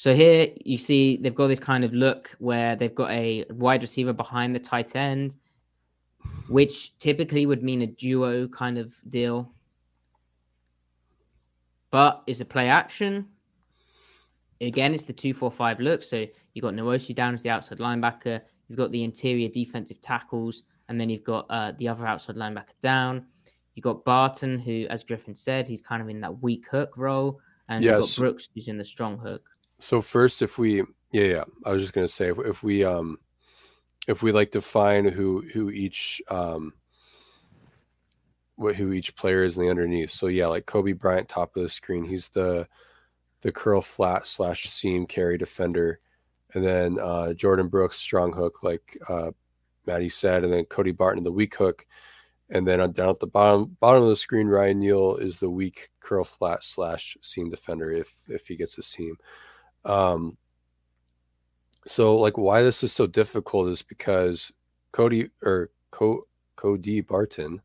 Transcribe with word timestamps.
So 0.00 0.14
here 0.14 0.48
you 0.64 0.78
see 0.78 1.18
they've 1.18 1.34
got 1.34 1.48
this 1.48 1.60
kind 1.60 1.84
of 1.84 1.92
look 1.92 2.34
where 2.38 2.74
they've 2.74 2.94
got 2.94 3.10
a 3.10 3.44
wide 3.50 3.82
receiver 3.82 4.14
behind 4.14 4.56
the 4.56 4.58
tight 4.58 4.96
end, 4.96 5.36
which 6.48 6.96
typically 6.96 7.44
would 7.44 7.62
mean 7.62 7.82
a 7.82 7.86
duo 7.86 8.48
kind 8.48 8.78
of 8.78 8.94
deal. 9.10 9.52
But 11.90 12.22
it's 12.26 12.40
a 12.40 12.46
play 12.46 12.70
action. 12.70 13.28
Again, 14.62 14.94
it's 14.94 15.04
the 15.04 15.12
two 15.12 15.34
four 15.34 15.50
five 15.50 15.80
look. 15.80 16.02
So 16.02 16.24
you've 16.54 16.62
got 16.62 16.72
Nwosu 16.72 17.14
down 17.14 17.34
as 17.34 17.42
the 17.42 17.50
outside 17.50 17.76
linebacker. 17.76 18.40
You've 18.68 18.78
got 18.78 18.92
the 18.92 19.04
interior 19.04 19.50
defensive 19.50 20.00
tackles, 20.00 20.62
and 20.88 20.98
then 20.98 21.10
you've 21.10 21.24
got 21.24 21.44
uh, 21.50 21.72
the 21.76 21.88
other 21.88 22.06
outside 22.06 22.36
linebacker 22.36 22.80
down. 22.80 23.26
You've 23.74 23.84
got 23.84 24.06
Barton, 24.06 24.60
who, 24.60 24.86
as 24.88 25.04
Griffin 25.04 25.36
said, 25.36 25.68
he's 25.68 25.82
kind 25.82 26.00
of 26.00 26.08
in 26.08 26.22
that 26.22 26.40
weak 26.42 26.68
hook 26.70 26.96
role, 26.96 27.38
and 27.68 27.84
yes. 27.84 27.92
you've 27.92 28.00
got 28.00 28.16
Brooks, 28.22 28.48
who's 28.54 28.68
in 28.68 28.78
the 28.78 28.84
strong 28.86 29.18
hook. 29.18 29.46
So 29.80 30.00
first, 30.00 30.42
if 30.42 30.58
we, 30.58 30.78
yeah, 31.12 31.24
yeah, 31.24 31.44
I 31.64 31.72
was 31.72 31.82
just 31.82 31.92
gonna 31.92 32.08
say, 32.08 32.28
if, 32.28 32.38
if 32.38 32.62
we, 32.62 32.84
um, 32.84 33.18
if 34.08 34.22
we 34.22 34.32
like 34.32 34.50
define 34.50 35.04
who 35.06 35.42
who 35.52 35.70
each 35.70 36.20
um 36.30 36.72
what 38.56 38.76
who 38.76 38.92
each 38.92 39.16
player 39.16 39.42
is 39.44 39.56
in 39.56 39.64
the 39.64 39.70
underneath. 39.70 40.10
So 40.10 40.26
yeah, 40.26 40.46
like 40.48 40.66
Coby 40.66 40.96
Bryant, 40.96 41.28
top 41.28 41.56
of 41.56 41.62
the 41.62 41.68
screen, 41.68 42.04
he's 42.04 42.28
the 42.28 42.68
the 43.42 43.52
curl 43.52 43.80
flat 43.80 44.26
slash 44.26 44.64
seam 44.64 45.06
carry 45.06 45.38
defender, 45.38 46.00
and 46.54 46.64
then 46.64 46.98
uh, 46.98 47.32
Jordyn 47.34 47.70
Brooks 47.70 47.96
strong 47.98 48.32
hook, 48.32 48.62
like 48.62 48.98
uh, 49.08 49.32
Matty 49.86 50.10
said, 50.10 50.44
and 50.44 50.52
then 50.52 50.64
Cody 50.66 50.92
Barton 50.92 51.24
the 51.24 51.32
weak 51.32 51.56
hook, 51.56 51.86
and 52.50 52.66
then 52.68 52.78
down 52.92 53.08
at 53.10 53.20
the 53.20 53.26
bottom 53.26 53.76
bottom 53.80 54.02
of 54.02 54.08
the 54.08 54.16
screen, 54.16 54.46
Ryan 54.46 54.80
Neal 54.80 55.16
is 55.16 55.40
the 55.40 55.50
weak 55.50 55.90
curl 56.00 56.24
flat 56.24 56.64
slash 56.64 57.16
seam 57.22 57.48
defender 57.48 57.90
if 57.90 58.26
if 58.28 58.46
he 58.46 58.56
gets 58.56 58.76
a 58.76 58.82
seam. 58.82 59.16
Um, 59.84 60.36
so 61.86 62.16
like 62.16 62.36
why 62.36 62.62
this 62.62 62.82
is 62.82 62.92
so 62.92 63.06
difficult 63.06 63.68
is 63.68 63.82
because 63.82 64.52
Cody 64.92 65.30
or 65.42 65.70
Co- 65.90 66.26
Cody 66.56 67.00
Barton 67.00 67.62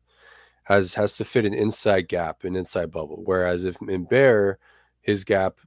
has 0.64 0.94
has 0.94 1.16
to 1.16 1.24
fit 1.24 1.44
an 1.44 1.54
inside 1.54 2.08
gap, 2.08 2.44
an 2.44 2.56
inside 2.56 2.90
bubble. 2.90 3.22
Whereas 3.24 3.64
if 3.64 3.76
in 3.88 4.04
Bear, 4.04 4.58
his 5.00 5.24
gap 5.24 5.60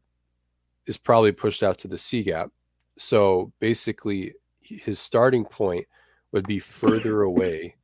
is 0.86 0.98
probably 0.98 1.32
pushed 1.32 1.64
out 1.64 1.78
to 1.80 1.88
the 1.88 1.98
C 1.98 2.24
gap. 2.24 2.52
So 2.98 3.54
basically, 3.60 4.34
his 4.62 5.00
starting 5.00 5.46
point 5.46 5.86
would 6.32 6.48
be 6.48 6.60
further 6.60 7.22
away 7.32 7.76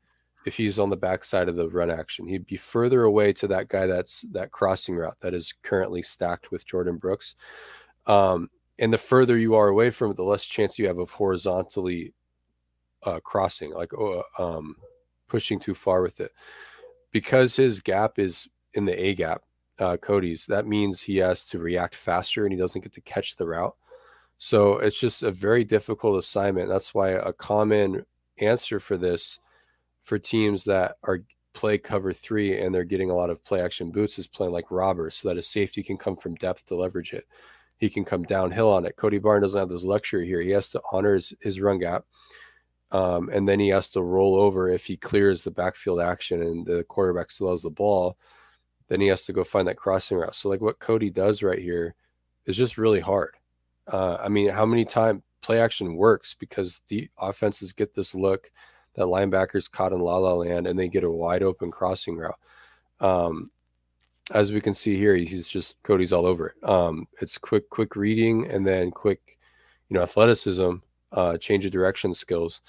if 0.45 0.55
he's 0.55 0.77
on 0.77 0.89
the 0.89 0.97
backside 0.97 1.49
of 1.49 1.55
the 1.55 1.69
run 1.69 1.89
action. 1.89 2.27
He'd 2.27 2.45
be 2.45 2.57
further 2.57 3.03
away 3.03 3.33
to 3.33 3.47
that 3.47 3.67
guy 3.67 3.87
that's 3.87 4.23
that 4.31 4.51
crossing 4.51 4.95
route 4.95 5.19
that 5.21 5.33
is 5.33 5.53
currently 5.63 6.01
stacked 6.01 6.51
with 6.51 6.67
Jordyn 6.67 6.99
Brooks. 6.99 7.35
Um, 8.07 8.49
and 8.77 8.93
the 8.93 8.97
further 8.97 9.37
you 9.37 9.55
are 9.55 9.67
away 9.67 9.89
from 9.89 10.11
it, 10.11 10.17
the 10.17 10.23
less 10.23 10.45
chance 10.45 10.77
you 10.77 10.87
have 10.87 10.97
of 10.97 11.11
horizontally 11.11 12.13
uh, 13.03 13.19
crossing, 13.21 13.73
like 13.73 13.91
um, 14.39 14.75
pushing 15.27 15.59
too 15.59 15.73
far 15.73 16.01
with 16.01 16.19
it 16.19 16.31
because 17.11 17.55
his 17.55 17.79
gap 17.79 18.19
is 18.19 18.49
in 18.73 18.83
the 18.83 19.01
A 19.01 19.13
gap, 19.13 19.43
uh, 19.79 19.95
Cody's, 19.95 20.47
that 20.47 20.67
means 20.67 21.01
he 21.01 21.17
has 21.17 21.47
to 21.47 21.59
react 21.59 21.95
faster 21.95 22.43
and 22.43 22.51
he 22.51 22.59
doesn't 22.59 22.81
get 22.81 22.91
to 22.91 23.01
catch 23.01 23.37
the 23.37 23.47
route. 23.47 23.73
So 24.37 24.79
it's 24.79 24.99
just 24.99 25.23
a 25.23 25.31
very 25.31 25.63
difficult 25.63 26.17
assignment. 26.17 26.67
That's 26.67 26.93
why 26.93 27.11
a 27.11 27.31
common 27.31 28.05
answer 28.41 28.81
for 28.81 28.97
this 28.97 29.39
for 30.01 30.19
teams 30.19 30.65
that 30.65 30.97
are 31.03 31.23
play 31.53 31.77
cover 31.77 32.11
three 32.11 32.59
and 32.59 32.75
they're 32.75 32.83
getting 32.83 33.09
a 33.09 33.15
lot 33.15 33.29
of 33.29 33.43
play 33.45 33.61
action 33.61 33.91
boots 33.91 34.19
is 34.19 34.27
playing 34.27 34.51
like 34.51 34.69
robbers 34.69 35.15
so 35.15 35.29
that 35.29 35.37
a 35.37 35.41
safety 35.41 35.81
can 35.81 35.97
come 35.97 36.17
from 36.17 36.35
depth 36.35 36.65
to 36.65 36.75
leverage 36.75 37.13
it. 37.13 37.23
He 37.77 37.89
can 37.89 38.05
come 38.05 38.23
downhill 38.23 38.71
on 38.71 38.85
it. 38.85 38.95
Cody 38.95 39.19
Barton 39.19 39.43
doesn't 39.43 39.59
have 39.59 39.69
this 39.69 39.85
luxury 39.85 40.25
here. 40.25 40.41
He 40.41 40.51
has 40.51 40.69
to 40.69 40.81
honor 40.91 41.15
his, 41.15 41.33
his 41.41 41.59
run 41.59 41.79
gap 41.79 42.05
um, 42.91 43.29
and 43.33 43.47
then 43.47 43.59
he 43.59 43.69
has 43.69 43.91
to 43.91 44.01
roll 44.01 44.35
over 44.35 44.69
if 44.69 44.85
he 44.85 44.95
clears 44.95 45.43
the 45.43 45.51
backfield 45.51 45.99
action 45.99 46.41
and 46.41 46.65
the 46.65 46.83
quarterback 46.85 47.31
still 47.31 47.49
has 47.49 47.61
the 47.61 47.69
ball. 47.69 48.17
Then 48.87 49.01
he 49.01 49.07
has 49.07 49.25
to 49.25 49.33
go 49.33 49.43
find 49.43 49.67
that 49.67 49.77
crossing 49.77 50.17
route. 50.17 50.35
So, 50.35 50.47
like 50.47 50.61
what 50.61 50.79
Cody 50.79 51.09
does 51.09 51.41
right 51.41 51.59
here 51.59 51.95
is 52.45 52.55
just 52.55 52.77
really 52.77 52.99
hard. 52.99 53.31
Uh, 53.91 54.17
I 54.21 54.29
mean, 54.29 54.49
how 54.49 54.65
many 54.65 54.85
times 54.85 55.23
play 55.41 55.59
action 55.59 55.95
works 55.95 56.33
because 56.33 56.81
the 56.87 57.09
offenses 57.19 57.73
get 57.73 57.95
this 57.95 58.15
look 58.15 58.51
that 58.95 59.05
linebackers 59.05 59.69
caught 59.69 59.91
in 59.91 59.99
la 59.99 60.17
la 60.17 60.33
land 60.33 60.65
and 60.65 60.79
they 60.79 60.87
get 60.87 61.03
a 61.03 61.11
wide 61.11 61.43
open 61.43 61.71
crossing 61.71 62.15
route. 62.15 62.39
Um, 62.99 63.51
as 64.33 64.51
we 64.51 64.61
can 64.61 64.73
see 64.73 64.97
here, 64.97 65.15
he's 65.15 65.47
just 65.47 65.81
Cody's 65.83 66.13
all 66.13 66.25
over 66.25 66.47
it. 66.47 66.69
Um, 66.69 67.07
it's 67.21 67.37
quick, 67.37 67.69
quick 67.69 67.95
reading 67.95 68.49
and 68.49 68.65
then 68.65 68.91
quick, 68.91 69.37
you 69.89 69.95
know, 69.95 70.01
athleticism 70.01 70.75
uh, 71.11 71.37
change 71.37 71.65
of 71.65 71.71
direction 71.71 72.13
skills. 72.13 72.61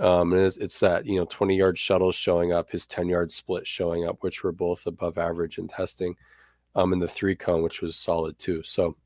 Um, 0.00 0.32
and 0.32 0.42
it's, 0.42 0.56
it's, 0.56 0.80
that, 0.80 1.06
you 1.06 1.16
know, 1.16 1.26
20 1.28 1.56
yard 1.56 1.78
shuttles 1.78 2.14
showing 2.14 2.52
up, 2.52 2.70
his 2.70 2.86
10 2.86 3.08
yard 3.08 3.30
split 3.30 3.66
showing 3.66 4.06
up, 4.06 4.18
which 4.20 4.42
were 4.42 4.52
both 4.52 4.86
above 4.86 5.18
average 5.18 5.58
in 5.58 5.68
testing, 5.68 6.16
um, 6.74 6.92
and 6.92 7.02
the 7.02 7.08
three 7.08 7.34
cone, 7.36 7.62
which 7.62 7.82
was 7.82 7.96
solid 7.96 8.38
too. 8.38 8.62
So, 8.62 8.96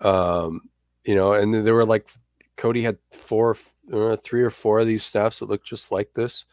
um, 0.00 0.62
you 1.04 1.14
know, 1.14 1.32
and 1.32 1.54
there 1.54 1.74
were 1.74 1.86
like 1.86 2.08
Cody 2.56 2.82
had 2.82 2.98
four, 3.10 3.56
uh, 3.92 4.16
three 4.16 4.42
or 4.42 4.50
four 4.50 4.80
of 4.80 4.86
these 4.86 5.04
snaps 5.04 5.40
that 5.40 5.48
looked 5.48 5.66
just 5.66 5.90
like 5.90 6.12
this. 6.14 6.44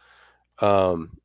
Um, 0.61 1.17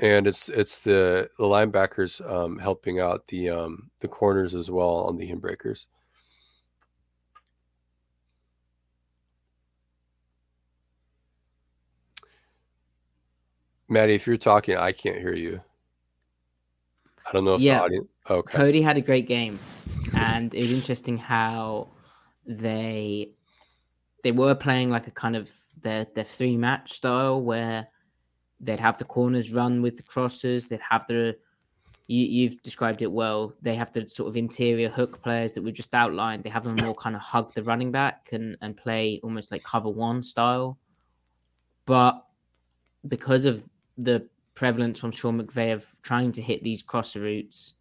and 0.00 0.26
it's 0.26 0.48
it's 0.48 0.80
the 0.80 1.30
the 1.38 1.44
linebackers 1.44 2.20
um, 2.30 2.58
helping 2.58 3.00
out 3.00 3.26
the 3.28 3.50
um, 3.50 3.90
the 4.00 4.08
corners 4.08 4.54
as 4.54 4.70
well 4.70 5.04
on 5.06 5.16
the 5.16 5.30
inbreakers. 5.30 5.86
Matty, 13.88 14.14
if 14.14 14.26
you're 14.26 14.36
talking, 14.36 14.76
I 14.76 14.92
can't 14.92 15.18
hear 15.18 15.34
you. 15.34 15.60
I 17.28 17.32
don't 17.32 17.44
know 17.44 17.54
if 17.54 17.60
yeah. 17.60 17.78
the 17.78 17.84
audience. 17.84 18.08
Okay. 18.28 18.56
Cody 18.56 18.82
had 18.82 18.96
a 18.96 19.00
great 19.00 19.28
game, 19.28 19.58
and 20.14 20.52
it 20.54 20.60
was 20.60 20.72
interesting 20.72 21.18
how 21.18 21.88
they 22.46 23.32
they 24.22 24.32
were 24.32 24.54
playing 24.54 24.90
like 24.90 25.06
a 25.06 25.10
kind 25.10 25.36
of 25.36 25.50
their 25.80 26.06
their 26.14 26.24
three 26.24 26.56
match 26.56 26.94
style 26.94 27.40
where 27.40 27.86
they'd 28.64 28.80
have 28.80 28.98
the 28.98 29.04
corners 29.04 29.52
run 29.52 29.82
with 29.82 29.96
the 29.96 30.02
crosses. 30.02 30.68
They'd 30.68 30.80
have 30.88 31.06
the 31.06 31.36
you, 32.06 32.26
you've 32.26 32.62
described 32.62 33.00
it 33.00 33.10
well. 33.10 33.54
They 33.62 33.74
have 33.74 33.92
the 33.92 34.08
sort 34.08 34.28
of 34.28 34.36
interior 34.36 34.90
hook 34.90 35.22
players 35.22 35.52
that 35.54 35.62
we've 35.62 35.74
just 35.74 35.94
outlined. 35.94 36.44
They 36.44 36.50
have 36.50 36.64
them 36.64 36.76
more 36.76 36.94
kind 36.94 37.16
of 37.16 37.22
hug 37.22 37.52
the 37.54 37.62
running 37.62 37.92
back 37.92 38.28
and 38.32 38.56
and 38.60 38.76
play 38.76 39.20
almost 39.22 39.50
like 39.50 39.62
cover 39.62 39.88
one 39.88 40.22
style. 40.22 40.78
But 41.86 42.24
because 43.08 43.44
of 43.44 43.64
the 43.98 44.26
prevalence 44.54 45.00
from 45.00 45.12
Sean 45.12 45.40
McVay 45.40 45.72
of 45.72 45.86
trying 46.02 46.32
to 46.32 46.42
hit 46.42 46.62
these 46.62 46.82
crosser 46.82 47.20
routes, 47.20 47.74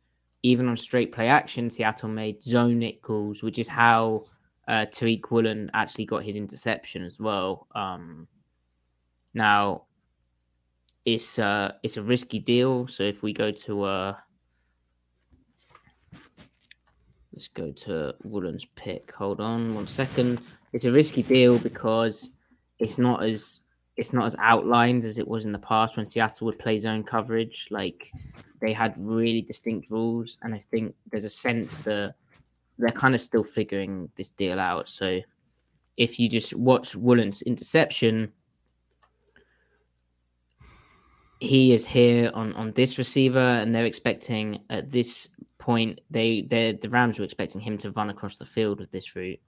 even 0.43 0.67
on 0.67 0.75
straight 0.75 1.11
play 1.11 1.27
action, 1.27 1.69
Seattle 1.69 2.09
made 2.09 2.43
zone 2.43 2.79
nickels, 2.79 3.43
which 3.43 3.59
is 3.59 3.67
how 3.67 4.25
uh, 4.67 4.85
Tariq 4.91 5.31
Woolen 5.31 5.71
actually 5.73 6.05
got 6.05 6.23
his 6.23 6.35
interception 6.35 7.03
as 7.03 7.19
well. 7.19 7.67
Um, 7.75 8.27
now, 9.33 9.83
it's 11.05 11.39
uh, 11.39 11.73
it's 11.83 11.97
a 11.97 12.01
risky 12.01 12.39
deal. 12.39 12.87
So 12.87 13.03
if 13.03 13.23
we 13.23 13.33
go 13.33 13.51
to 13.51 13.83
uh, 13.83 14.15
let's 17.33 17.47
go 17.47 17.71
to 17.71 18.15
Woolen's 18.23 18.65
pick. 18.65 19.11
Hold 19.13 19.41
on 19.41 19.75
one 19.75 19.87
second. 19.87 20.39
It's 20.71 20.85
a 20.85 20.91
risky 20.91 21.23
deal 21.23 21.59
because 21.59 22.31
it's 22.79 22.97
not 22.97 23.23
as 23.23 23.61
it's 23.95 24.13
not 24.13 24.25
as 24.25 24.35
outlined 24.39 25.05
as 25.05 25.17
it 25.17 25.27
was 25.27 25.45
in 25.45 25.51
the 25.51 25.59
past 25.59 25.97
when 25.97 26.05
Seattle 26.05 26.45
would 26.45 26.57
play 26.57 26.79
zone 26.79 27.03
coverage. 27.03 27.67
Like 27.69 28.11
they 28.61 28.73
had 28.73 28.95
really 28.97 29.41
distinct 29.41 29.91
rules, 29.91 30.37
and 30.41 30.53
I 30.53 30.59
think 30.59 30.95
there's 31.11 31.25
a 31.25 31.29
sense 31.29 31.79
that 31.79 32.15
they're 32.77 32.89
kind 32.89 33.13
of 33.13 33.21
still 33.21 33.43
figuring 33.43 34.09
this 34.15 34.29
deal 34.31 34.59
out. 34.59 34.89
So 34.89 35.19
if 35.97 36.19
you 36.19 36.27
just 36.27 36.55
watch 36.55 36.95
Woolen's 36.95 37.43
interception, 37.43 38.31
he 41.43 41.73
is 41.73 41.85
here 41.85 42.31
on 42.33 42.53
on 42.53 42.71
this 42.73 42.97
receiver, 42.97 43.39
and 43.39 43.73
they're 43.73 43.85
expecting 43.85 44.63
at 44.69 44.91
this 44.91 45.29
point 45.57 46.01
they 46.09 46.41
they 46.41 46.73
the 46.73 46.89
Rams 46.89 47.19
were 47.19 47.25
expecting 47.25 47.61
him 47.61 47.77
to 47.79 47.91
run 47.91 48.09
across 48.09 48.37
the 48.37 48.45
field 48.45 48.79
with 48.79 48.91
this 48.91 49.15
route. 49.15 49.39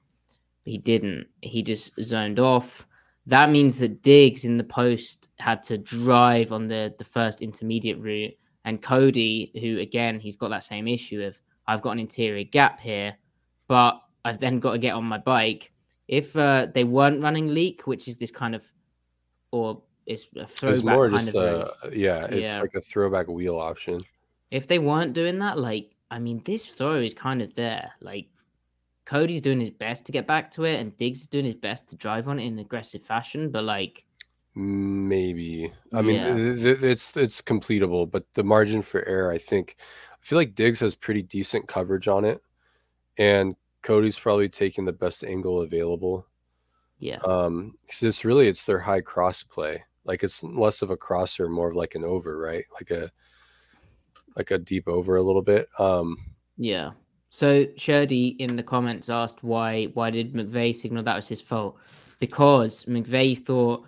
He 0.63 0.77
didn't. 0.77 1.27
He 1.41 1.61
just 1.61 1.93
zoned 2.01 2.39
off 2.39 2.87
that 3.27 3.49
means 3.49 3.77
that 3.77 4.01
Diggs 4.03 4.45
in 4.45 4.57
the 4.57 4.63
post 4.63 5.29
had 5.39 5.63
to 5.63 5.77
drive 5.77 6.51
on 6.51 6.67
the 6.67 6.93
the 6.97 7.03
first 7.03 7.41
intermediate 7.41 7.99
route, 7.99 8.33
and 8.65 8.81
Cody, 8.81 9.51
who 9.59 9.79
again 9.79 10.19
he's 10.19 10.35
got 10.35 10.49
that 10.49 10.63
same 10.63 10.87
issue 10.87 11.23
of 11.23 11.39
I've 11.67 11.81
got 11.81 11.91
an 11.91 11.99
interior 11.99 12.43
gap 12.43 12.79
here, 12.79 13.15
but 13.67 13.99
I've 14.23 14.39
then 14.39 14.59
got 14.59 14.73
to 14.73 14.77
get 14.77 14.93
on 14.93 15.05
my 15.05 15.17
bike. 15.17 15.71
If 16.07 16.37
uh, 16.37 16.67
they 16.71 16.83
weren't 16.83 17.23
running 17.23 17.53
leak, 17.53 17.87
which 17.87 18.07
is 18.07 18.17
this 18.17 18.29
kind 18.29 18.53
of, 18.53 18.71
or 19.51 19.81
it's 20.05 20.25
a 20.35 20.45
throwback 20.47 20.73
it's 20.75 20.83
more 20.83 21.09
kind 21.09 21.19
just, 21.21 21.35
of, 21.35 21.69
uh, 21.83 21.89
yeah, 21.91 22.25
it's 22.25 22.55
yeah. 22.55 22.61
like 22.61 22.75
a 22.75 22.81
throwback 22.81 23.27
wheel 23.27 23.57
option. 23.57 24.01
If 24.51 24.67
they 24.67 24.79
weren't 24.79 25.13
doing 25.13 25.39
that, 25.39 25.57
like 25.59 25.91
I 26.11 26.19
mean, 26.19 26.41
this 26.45 26.65
throw 26.65 26.95
is 26.95 27.13
kind 27.13 27.41
of 27.41 27.53
there. 27.55 27.91
Like 28.01 28.27
Cody's 29.05 29.41
doing 29.41 29.59
his 29.59 29.71
best 29.71 30.05
to 30.05 30.11
get 30.11 30.27
back 30.27 30.51
to 30.51 30.65
it, 30.65 30.79
and 30.79 30.95
Diggs 30.97 31.21
is 31.21 31.27
doing 31.27 31.45
his 31.45 31.55
best 31.55 31.89
to 31.89 31.95
drive 31.95 32.27
on 32.27 32.39
it 32.39 32.45
in 32.45 32.59
aggressive 32.59 33.01
fashion. 33.03 33.49
But 33.51 33.63
like, 33.63 34.05
maybe 34.53 35.71
I 35.93 36.01
mean 36.01 36.15
Yeah. 36.15 36.35
th- 36.35 36.61
th- 36.61 36.83
it's 36.83 37.17
it's 37.17 37.41
completable, 37.41 38.09
but 38.09 38.25
the 38.35 38.43
margin 38.43 38.81
for 38.81 39.03
error, 39.07 39.31
I 39.31 39.37
think, 39.37 39.75
I 40.13 40.15
feel 40.21 40.37
like 40.37 40.55
Diggs 40.55 40.79
has 40.79 40.95
pretty 40.95 41.21
decent 41.23 41.67
coverage 41.67 42.07
on 42.07 42.23
it, 42.25 42.41
and 43.17 43.55
Cody's 43.81 44.17
probably 44.19 44.49
taking 44.49 44.85
the 44.85 44.93
best 44.93 45.23
angle 45.23 45.61
available. 45.61 46.25
yeah, 46.99 47.17
Um, 47.25 47.77
because 47.81 48.01
it's 48.03 48.23
really 48.25 48.47
it's 48.47 48.65
their 48.65 48.79
high 48.79 49.01
cross 49.01 49.43
play. 49.43 49.83
Like 50.05 50.23
it's 50.23 50.43
less 50.43 50.81
of 50.81 50.91
a 50.91 50.97
crosser, 50.97 51.49
more 51.49 51.69
of 51.69 51.75
like 51.75 51.95
an 51.95 52.03
over, 52.03 52.37
right? 52.37 52.65
Like 52.73 52.91
a 52.91 53.09
like 54.35 54.51
a 54.51 54.57
deep 54.57 54.87
over 54.87 55.15
a 55.15 55.21
little 55.21 55.41
bit. 55.41 55.67
Um, 55.79 56.17
yeah. 56.57 56.91
So 57.29 57.65
Shirdy 57.77 58.37
in 58.39 58.55
the 58.55 58.63
comments 58.63 59.09
asked 59.09 59.43
why 59.43 59.85
why 59.93 60.09
did 60.09 60.33
McVay 60.33 60.75
signal 60.75 61.03
that 61.03 61.15
was 61.15 61.27
his 61.27 61.41
fault? 61.41 61.77
Because 62.19 62.85
McVay 62.85 63.37
thought 63.37 63.85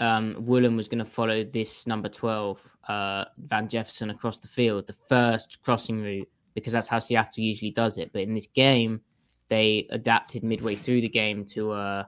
um, 0.00 0.36
Woolen 0.40 0.76
was 0.76 0.88
going 0.88 0.98
to 0.98 1.04
follow 1.04 1.44
this 1.44 1.86
number 1.86 2.08
twelve 2.08 2.76
uh, 2.88 3.24
Van 3.38 3.68
Jefferson 3.68 4.10
across 4.10 4.38
the 4.38 4.48
field, 4.48 4.86
the 4.86 4.92
first 4.92 5.60
crossing 5.62 6.00
route, 6.00 6.28
because 6.54 6.72
that's 6.72 6.88
how 6.88 6.98
Seattle 6.98 7.42
usually 7.42 7.70
does 7.70 7.98
it. 7.98 8.12
But 8.12 8.22
in 8.22 8.34
this 8.34 8.46
game, 8.46 9.00
they 9.48 9.86
adapted 9.90 10.42
midway 10.42 10.74
through 10.74 11.00
the 11.00 11.08
game 11.08 11.44
to 11.46 11.72
uh, 11.72 12.04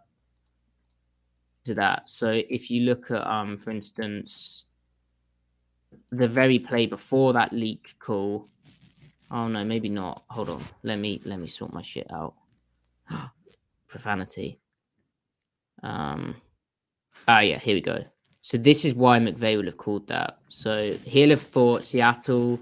to 1.69 1.75
that. 1.75 2.11
So 2.11 2.31
if 2.31 2.71
you 2.71 2.83
look 2.83 3.11
at, 3.11 3.27
um, 3.27 3.59
for 3.59 3.71
instance, 3.71 4.67
the 6.11 6.29
very 6.29 6.59
play 6.59 6.87
before 6.87 7.33
that 7.35 7.53
leak 7.53 7.95
call. 7.99 8.49
Oh 9.31 9.49
no, 9.49 9.65
maybe 9.65 9.89
not. 9.89 10.25
Hold 10.29 10.49
on. 10.49 10.63
Let 10.83 10.99
me 10.99 11.21
let 11.25 11.39
me 11.39 11.47
sort 11.47 11.73
my 11.73 11.83
shit 11.83 12.11
out. 12.13 12.35
Profanity. 13.89 14.59
Um. 15.83 16.37
Ah, 17.27 17.41
yeah. 17.41 17.59
Here 17.59 17.75
we 17.75 17.81
go. 17.81 18.05
So 18.43 18.57
this 18.57 18.85
is 18.85 18.95
why 18.95 19.19
McVay 19.19 19.57
would 19.57 19.67
have 19.67 19.77
called 19.77 20.07
that. 20.09 20.39
So 20.49 20.93
he'll 21.05 21.31
have 21.31 21.43
thought 21.43 21.85
Seattle. 21.85 22.59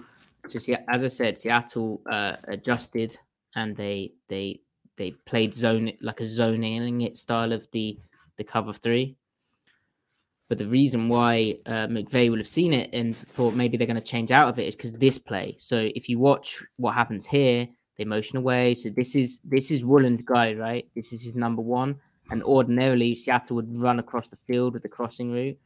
So 0.48 0.58
see, 0.58 0.76
as 0.88 1.04
I 1.04 1.08
said, 1.08 1.38
Seattle 1.38 2.02
uh, 2.10 2.36
adjusted 2.48 3.16
and 3.54 3.76
they 3.76 4.12
they 4.28 4.60
they 4.96 5.12
played 5.26 5.54
zone 5.54 5.92
like 6.00 6.20
a 6.20 6.24
zoning 6.24 7.02
it 7.02 7.16
style 7.16 7.52
of 7.52 7.70
the 7.72 7.98
the 8.36 8.44
cover 8.44 8.72
three. 8.72 9.16
But 10.48 10.58
the 10.58 10.66
reason 10.66 11.08
why 11.08 11.58
uh, 11.66 11.88
McVay 11.88 12.30
will 12.30 12.36
have 12.36 12.46
seen 12.46 12.72
it 12.72 12.90
and 12.92 13.16
thought 13.16 13.54
maybe 13.54 13.76
they're 13.76 13.86
going 13.86 14.00
to 14.00 14.06
change 14.06 14.30
out 14.30 14.48
of 14.48 14.58
it 14.58 14.66
is 14.66 14.76
because 14.76 14.92
this 14.92 15.18
play. 15.18 15.56
So 15.58 15.88
if 15.94 16.08
you 16.08 16.18
watch 16.18 16.62
what 16.76 16.94
happens 16.94 17.26
here, 17.26 17.68
they 17.98 18.04
motion 18.04 18.36
away. 18.36 18.74
So 18.74 18.90
this 18.90 19.16
is 19.16 19.40
this 19.44 19.70
is 19.70 19.84
Woolen's 19.84 20.22
guy, 20.24 20.54
right? 20.54 20.88
This 20.94 21.12
is 21.12 21.22
his 21.22 21.34
number 21.34 21.62
one. 21.62 21.96
And 22.30 22.42
ordinarily, 22.42 23.16
Seattle 23.18 23.56
would 23.56 23.76
run 23.76 23.98
across 23.98 24.28
the 24.28 24.36
field 24.36 24.74
with 24.74 24.82
the 24.82 24.88
crossing 24.88 25.32
route. 25.32 25.58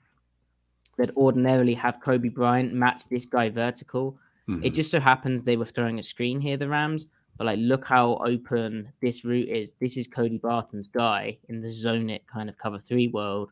They'd 0.97 1.11
ordinarily 1.13 1.75
have 1.75 2.01
Coby 2.01 2.33
Bryant 2.33 2.75
match 2.75 3.09
this 3.09 3.25
guy 3.25 3.49
vertical. 3.49 4.19
It 4.49 4.53
mhm. 4.53 4.75
just 4.75 4.91
so 4.91 5.01
happens 5.01 5.45
they 5.45 5.57
were 5.57 5.65
throwing 5.65 5.99
a 5.99 6.03
screen 6.03 6.41
here, 6.41 6.57
the 6.57 6.69
Rams. 6.69 7.07
But 7.41 7.47
like, 7.47 7.59
look 7.59 7.87
how 7.87 8.21
open 8.23 8.93
this 9.01 9.25
route 9.25 9.49
is. 9.49 9.73
This 9.81 9.97
is 9.97 10.07
Cody 10.07 10.37
Barton's 10.37 10.89
guy 10.89 11.39
in 11.49 11.63
the 11.63 11.73
zone 11.73 12.11
it 12.11 12.27
kind 12.27 12.51
of 12.51 12.59
cover 12.59 12.79
three 12.79 13.09
world. 13.09 13.51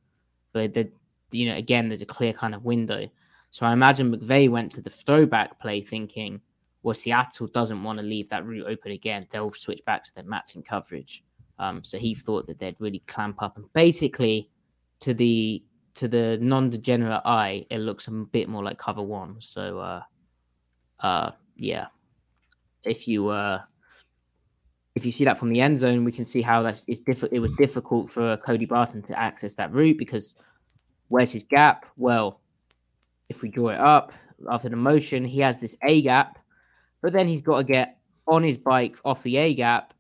But 0.53 0.75
the, 0.75 0.93
you 1.31 1.49
know, 1.49 1.57
again, 1.57 1.89
there's 1.89 2.03
a 2.03 2.07
clear 2.07 2.35
kind 2.35 2.55
of 2.55 2.67
window. 2.67 3.09
So 3.51 3.67
I 3.67 3.73
imagine 3.73 4.15
McVay 4.15 4.51
went 4.51 4.73
to 4.73 4.83
the 4.83 4.91
throwback 4.91 5.59
play 5.59 5.81
thinking, 5.81 6.43
well, 6.83 6.93
Seattle 6.93 7.47
doesn't 7.47 7.83
want 7.83 7.97
to 7.97 8.05
leave 8.05 8.29
that 8.29 8.45
route 8.45 8.67
open 8.67 8.93
again. 8.93 9.27
They'll 9.31 9.51
switch 9.53 9.83
back 9.87 10.05
to 10.05 10.15
their 10.15 10.25
matching 10.25 10.63
coverage. 10.63 11.25
Um, 11.59 11.83
so 11.83 11.97
he 11.97 12.15
thought 12.15 12.47
that 12.49 12.59
they'd 12.59 12.79
really 12.83 13.03
clamp 13.07 13.43
up 13.43 13.57
and 13.57 13.73
basically 13.73 14.51
to 15.01 15.15
the 15.15 15.65
to 15.95 16.09
the 16.09 16.37
non-degenerate 16.43 17.23
eye, 17.25 17.65
it 17.71 17.79
looks 17.79 18.07
a 18.07 18.11
bit 18.11 18.51
more 18.51 18.63
like 18.63 18.77
cover 18.77 19.03
one. 19.03 19.37
So 19.41 19.79
uh 19.79 20.03
uh 21.01 21.31
yeah. 21.57 21.87
If 22.85 23.09
you 23.09 23.29
uh 23.29 23.63
if 24.99 25.07
you 25.07 25.13
see 25.13 25.25
that 25.25 25.39
from 25.39 25.51
the 25.51 25.61
end 25.61 25.79
zone, 25.81 26.05
we 26.05 26.11
can 26.11 26.25
see 26.25 26.43
how 26.43 26.61
that's 26.63 26.85
it's 26.89 27.01
difficult. 27.01 27.33
It 27.33 27.39
was 27.39 27.55
difficult 27.55 28.11
for 28.11 28.37
Cody 28.39 28.67
Barton 28.67 29.01
to 29.03 29.19
access 29.19 29.55
that 29.55 29.73
route 29.73 29.97
because 29.97 30.35
where's 31.07 31.33
his 31.33 31.45
gap? 31.45 31.87
Well, 31.97 32.41
if 33.29 33.43
we 33.43 33.49
draw 33.49 33.69
it 33.69 33.79
up 33.79 34.13
after 34.51 34.69
the 34.69 34.77
motion, 34.77 35.25
he 35.25 35.41
has 35.41 35.61
this 35.61 35.77
A 35.85 36.03
gap, 36.03 36.39
but 37.01 37.13
then 37.13 37.29
he's 37.29 37.43
got 37.43 37.59
to 37.59 37.65
get 37.65 37.99
on 38.27 38.43
his 38.43 38.59
bike 38.59 38.97
off 39.05 39.23
the 39.23 39.37
A 39.37 39.55
gap 39.55 39.95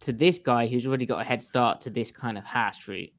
to 0.00 0.12
this 0.12 0.38
guy 0.38 0.66
who's 0.66 0.86
already 0.86 1.04
got 1.04 1.20
a 1.20 1.24
head 1.24 1.42
start 1.42 1.80
to 1.82 1.90
this 1.90 2.10
kind 2.10 2.38
of 2.38 2.44
hash 2.44 2.88
route. 2.88 3.12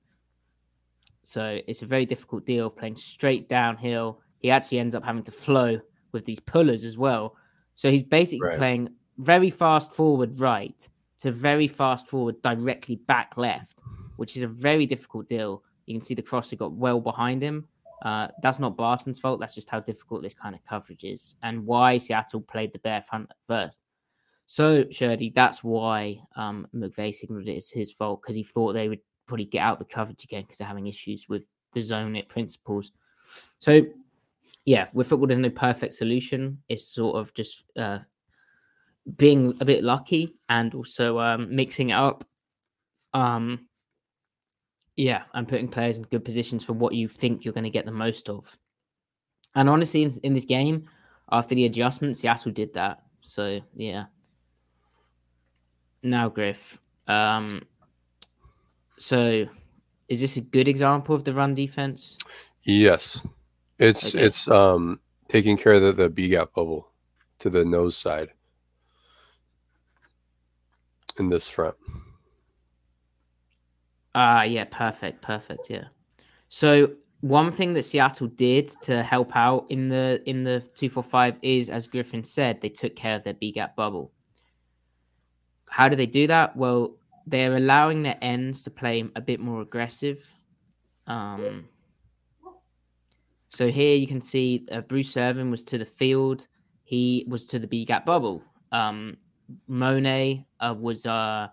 So 1.22 1.60
it's 1.68 1.84
a 1.84 1.86
very 1.86 2.08
difficult 2.08 2.46
deal 2.48 2.66
of 2.66 2.76
playing 2.76 2.96
straight 2.96 3.48
downhill. 3.48 4.22
He 4.40 4.50
actually 4.50 4.80
ends 4.80 4.96
up 4.96 5.04
having 5.06 5.22
to 5.24 5.32
flow 5.32 5.80
with 6.14 6.26
these 6.26 6.40
pullers 6.40 6.84
as 6.84 6.98
well. 6.98 7.36
So 7.76 7.92
he's 7.92 8.02
basically 8.02 8.48
Right. 8.48 8.58
playing 8.58 8.90
very 9.20 9.52
fast 9.52 9.94
forward 9.94 10.40
right 10.40 10.90
to 11.22 11.32
very 11.32 11.68
fast 11.68 12.08
forward 12.08 12.42
directly 12.42 12.96
back 12.96 13.38
left, 13.38 13.82
which 14.18 14.36
is 14.36 14.44
a 14.44 14.48
very 14.48 14.86
difficult 14.86 15.30
deal. 15.30 15.64
You 15.86 15.94
can 15.94 16.02
see 16.02 16.16
the 16.16 16.22
crosser 16.22 16.56
got 16.56 16.74
well 16.74 17.00
behind 17.00 17.42
him. 17.42 17.68
Uh, 18.02 18.28
that's 18.42 18.60
not 18.60 18.76
Barton's 18.76 19.20
fault. 19.20 19.40
That's 19.40 19.54
just 19.54 19.70
how 19.70 19.80
difficult 19.80 20.24
this 20.24 20.34
kind 20.34 20.56
of 20.56 20.66
coverage 20.68 21.04
is 21.04 21.36
and 21.44 21.66
why 21.66 22.00
Seattle 22.00 22.42
played 22.42 22.74
the 22.74 22.80
bear 22.80 23.02
front 23.02 23.28
at 23.30 23.38
first. 23.46 23.80
So, 24.48 24.86
Shirley, 24.90 25.32
that's 25.36 25.64
why 25.64 26.20
um, 26.36 26.68
McVay 26.76 27.14
signaled 27.14 27.48
it 27.48 27.58
as 27.58 27.70
his 27.70 27.92
fault 27.92 28.22
because 28.22 28.36
he 28.36 28.44
thought 28.44 28.74
they 28.74 28.90
would 28.90 29.00
probably 29.28 29.46
get 29.46 29.62
out 29.62 29.80
the 29.80 29.86
coverage 29.86 30.24
again 30.24 30.42
because 30.42 30.58
they're 30.58 30.68
having 30.68 30.88
issues 30.88 31.30
with 31.30 31.48
the 31.74 31.82
zone 31.82 32.16
it 32.16 32.28
principles. 32.28 32.92
So, 33.60 33.86
yeah, 34.66 34.88
with 34.94 35.08
football, 35.08 35.28
there's 35.28 35.40
no 35.40 35.50
perfect 35.52 35.94
solution. 35.94 36.58
It's 36.68 36.88
sort 36.88 37.16
of 37.16 37.34
just 37.34 37.64
uh, 37.78 38.00
being 39.18 39.56
a 39.60 39.66
bit 39.66 39.84
lucky 39.84 40.36
and 40.50 40.74
also 40.74 41.20
um, 41.20 41.54
mixing 41.56 41.90
it 41.90 41.96
up. 41.96 42.24
Um, 43.14 43.68
yeah, 44.96 45.24
and 45.34 45.48
putting 45.48 45.68
players 45.68 45.98
in 45.98 46.04
good 46.04 46.26
positions 46.26 46.64
for 46.64 46.74
what 46.74 46.94
you 46.94 47.08
think 47.08 47.44
you're 47.44 47.54
going 47.54 47.64
to 47.64 47.70
get 47.70 47.86
the 47.86 47.92
most 47.92 48.30
of. 48.30 48.58
And 49.56 49.70
honestly, 49.70 50.04
in, 50.04 50.14
in 50.24 50.34
this 50.34 50.46
game, 50.46 50.88
after 51.32 51.56
the 51.56 51.66
adjustment, 51.66 52.18
Seattle 52.18 52.52
did 52.52 52.74
that. 52.74 53.02
So 53.22 53.62
yeah. 53.76 54.06
Now, 56.04 56.30
Griff. 56.30 56.80
Um, 57.08 57.48
so, 58.98 59.46
is 60.08 60.22
this 60.22 60.38
a 60.38 60.42
good 60.42 60.68
example 60.68 61.16
of 61.16 61.24
the 61.24 61.34
run 61.34 61.54
defense? 61.54 62.18
Yes, 62.64 63.26
it's 63.80 64.14
Okay. 64.14 64.26
it's 64.26 64.48
um 64.48 65.00
taking 65.28 65.58
care 65.58 65.74
of 65.74 65.82
the, 65.82 65.92
the 65.92 66.10
B 66.10 66.30
gap 66.30 66.54
bubble 66.54 66.92
to 67.40 67.50
the 67.50 67.66
nose 67.66 67.98
side 67.98 68.30
in 71.20 71.30
this 71.30 71.50
front. 71.50 71.76
Ah, 74.14 74.44
yeah, 74.44 74.66
perfect, 74.66 75.22
perfect, 75.22 75.70
yeah. 75.70 75.86
So 76.50 76.94
one 77.22 77.52
thing 77.52 77.74
that 77.74 77.84
Seattle 77.84 78.28
did 78.28 78.70
to 78.82 79.04
help 79.04 79.36
out 79.36 79.66
in 79.70 79.90
the 79.90 80.22
in 80.26 80.44
the 80.44 80.62
two 80.76 80.90
four 80.90 81.04
five 81.04 81.38
is, 81.42 81.70
as 81.70 81.88
Griffin 81.88 82.24
said, 82.24 82.60
they 82.60 82.70
took 82.70 82.96
care 82.96 83.16
of 83.16 83.24
their 83.24 83.36
B 83.36 83.52
gap 83.52 83.76
bubble. 83.76 84.12
How 85.70 85.88
do 85.88 85.96
they 85.96 86.06
do 86.08 86.28
that? 86.28 86.56
Well, 86.58 86.98
they're 87.28 87.56
allowing 87.56 88.04
their 88.04 88.18
ends 88.22 88.64
to 88.64 88.72
play 88.72 89.06
a 89.16 89.22
bit 89.22 89.40
more 89.40 89.62
aggressive. 89.62 90.34
Um, 91.08 91.66
so 93.50 93.70
here 93.70 93.96
you 93.96 94.08
can 94.08 94.22
see 94.22 94.66
uh, 94.72 94.82
Bruce 94.82 95.16
Irvin 95.16 95.52
was 95.52 95.64
to 95.66 95.78
the 95.78 95.86
field. 95.86 96.48
He 96.84 97.26
was 97.30 97.46
to 97.48 97.60
the 97.60 97.68
B 97.68 97.86
gap 97.86 98.06
bubble. 98.06 98.44
Um, 98.72 99.18
Mone 99.68 100.46
uh, 100.60 100.76
was 100.78 101.06
uh, 101.06 101.48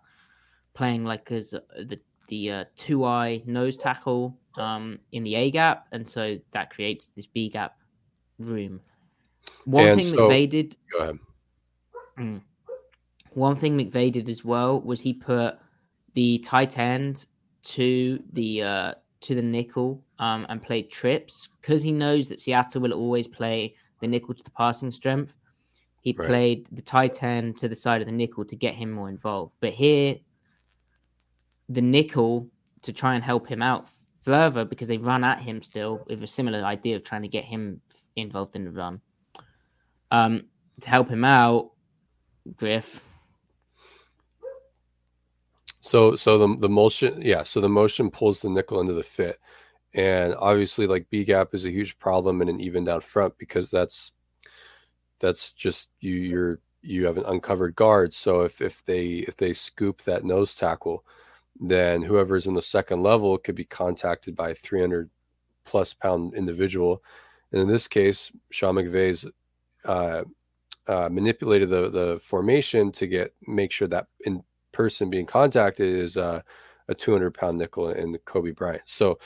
playing 0.74 1.04
like 1.04 1.30
as 1.32 1.54
uh, 1.54 1.60
the 1.86 1.98
the 2.28 2.50
uh, 2.50 2.64
two 2.76 3.04
eye 3.04 3.42
nose 3.46 3.76
tackle 3.76 4.36
um, 4.58 4.98
in 5.12 5.24
the 5.24 5.34
A 5.34 5.50
gap, 5.50 5.86
and 5.92 6.06
so 6.06 6.38
that 6.52 6.70
creates 6.70 7.10
this 7.10 7.26
B 7.26 7.48
gap 7.48 7.78
room. 8.38 8.80
One 9.64 9.88
And 9.88 10.00
thing 10.00 10.08
so- 10.10 10.28
McVay 10.28 10.48
did 10.48 10.76
Go 10.92 10.98
ahead. 10.98 11.18
Mm. 12.18 12.42
One 13.34 13.54
thing 13.56 13.78
McVay 13.78 14.10
did 14.12 14.28
as 14.28 14.44
well 14.44 14.80
was 14.80 15.00
he 15.00 15.12
put 15.14 15.58
the 16.14 16.38
tight 16.38 16.78
end 16.78 17.26
to 17.62 18.22
the 18.32 18.62
uh, 18.62 18.94
to 19.20 19.34
the 19.34 19.42
nickel 19.42 20.02
um, 20.18 20.46
and 20.48 20.62
played 20.62 20.90
trips 20.90 21.48
because 21.60 21.82
he 21.82 21.92
knows 21.92 22.28
that 22.28 22.40
Seattle 22.40 22.80
will 22.80 22.92
always 22.92 23.28
play 23.28 23.74
the 24.00 24.06
nickel 24.06 24.34
to 24.34 24.42
the 24.42 24.50
passing 24.50 24.90
strength. 24.90 25.34
He 26.08 26.14
Right. 26.16 26.26
played 26.26 26.68
the 26.72 26.80
tight 26.80 27.22
end 27.22 27.58
to 27.58 27.68
the 27.68 27.76
side 27.76 28.00
of 28.00 28.06
the 28.06 28.12
nickel 28.12 28.42
to 28.46 28.56
get 28.56 28.74
him 28.74 28.90
more 28.90 29.10
involved. 29.10 29.54
But 29.60 29.74
here, 29.74 30.16
the 31.68 31.82
nickel 31.82 32.48
to 32.80 32.94
try 32.94 33.14
and 33.14 33.22
help 33.22 33.46
him 33.46 33.60
out 33.60 33.88
further 34.22 34.64
because 34.64 34.88
they 34.88 34.96
run 34.96 35.22
at 35.22 35.38
him 35.38 35.62
still 35.62 36.02
with 36.06 36.22
a 36.22 36.26
similar 36.26 36.64
idea 36.64 36.96
of 36.96 37.04
trying 37.04 37.20
to 37.20 37.28
get 37.28 37.44
him 37.44 37.82
involved 38.16 38.56
in 38.56 38.64
the 38.64 38.70
run. 38.70 39.02
Um, 40.10 40.46
to 40.80 40.88
help 40.88 41.10
him 41.10 41.26
out, 41.26 41.72
Griff. 42.56 43.04
So 45.80 46.16
so 46.16 46.38
the 46.38 46.56
the 46.56 46.70
motion, 46.70 47.20
yeah. 47.20 47.42
So 47.42 47.60
the 47.60 47.68
motion 47.68 48.10
pulls 48.10 48.40
the 48.40 48.48
nickel 48.48 48.80
into 48.80 48.94
the 48.94 49.02
fit, 49.02 49.38
and 49.92 50.34
obviously, 50.38 50.86
like 50.86 51.10
B 51.10 51.24
gap 51.24 51.52
is 51.52 51.66
a 51.66 51.70
huge 51.70 51.98
problem 51.98 52.40
in 52.40 52.48
an 52.48 52.60
even 52.60 52.84
down 52.84 53.02
front 53.02 53.36
because 53.36 53.70
that's 53.70 54.12
that's 55.20 55.52
just 55.52 55.90
you 56.00 56.14
you're 56.14 56.60
you 56.82 57.06
have 57.06 57.18
an 57.18 57.24
uncovered 57.26 57.76
guard. 57.76 58.14
So 58.14 58.42
if 58.42 58.60
if 58.60 58.84
they 58.84 59.06
if 59.28 59.36
they 59.36 59.52
scoop 59.52 60.02
that 60.02 60.24
nose 60.24 60.54
tackle, 60.54 61.04
then 61.60 62.02
whoever's 62.02 62.46
in 62.46 62.54
the 62.54 62.62
second 62.62 63.02
level 63.02 63.36
could 63.38 63.54
be 63.54 63.64
contacted 63.64 64.36
by 64.36 64.50
a 64.50 64.54
300 64.54 65.10
plus 65.64 65.92
pound 65.94 66.34
individual. 66.34 67.02
And 67.52 67.60
in 67.60 67.68
this 67.68 67.88
case, 67.88 68.30
Sean 68.50 68.76
McVay's 68.76 69.26
uh, 69.84 70.24
uh, 70.86 71.08
manipulated 71.10 71.68
the 71.68 71.88
the 71.90 72.18
formation 72.20 72.92
to 72.92 73.06
get 73.06 73.34
make 73.46 73.72
sure 73.72 73.88
that 73.88 74.06
in 74.24 74.42
person 74.72 75.10
being 75.10 75.26
contacted 75.26 75.94
is 75.94 76.16
uh, 76.16 76.40
a 76.88 76.94
200 76.94 77.34
pound 77.34 77.58
nickel 77.58 77.90
in 77.90 78.16
Coby 78.18 78.54
Bryant. 78.54 78.88
So 78.88 79.18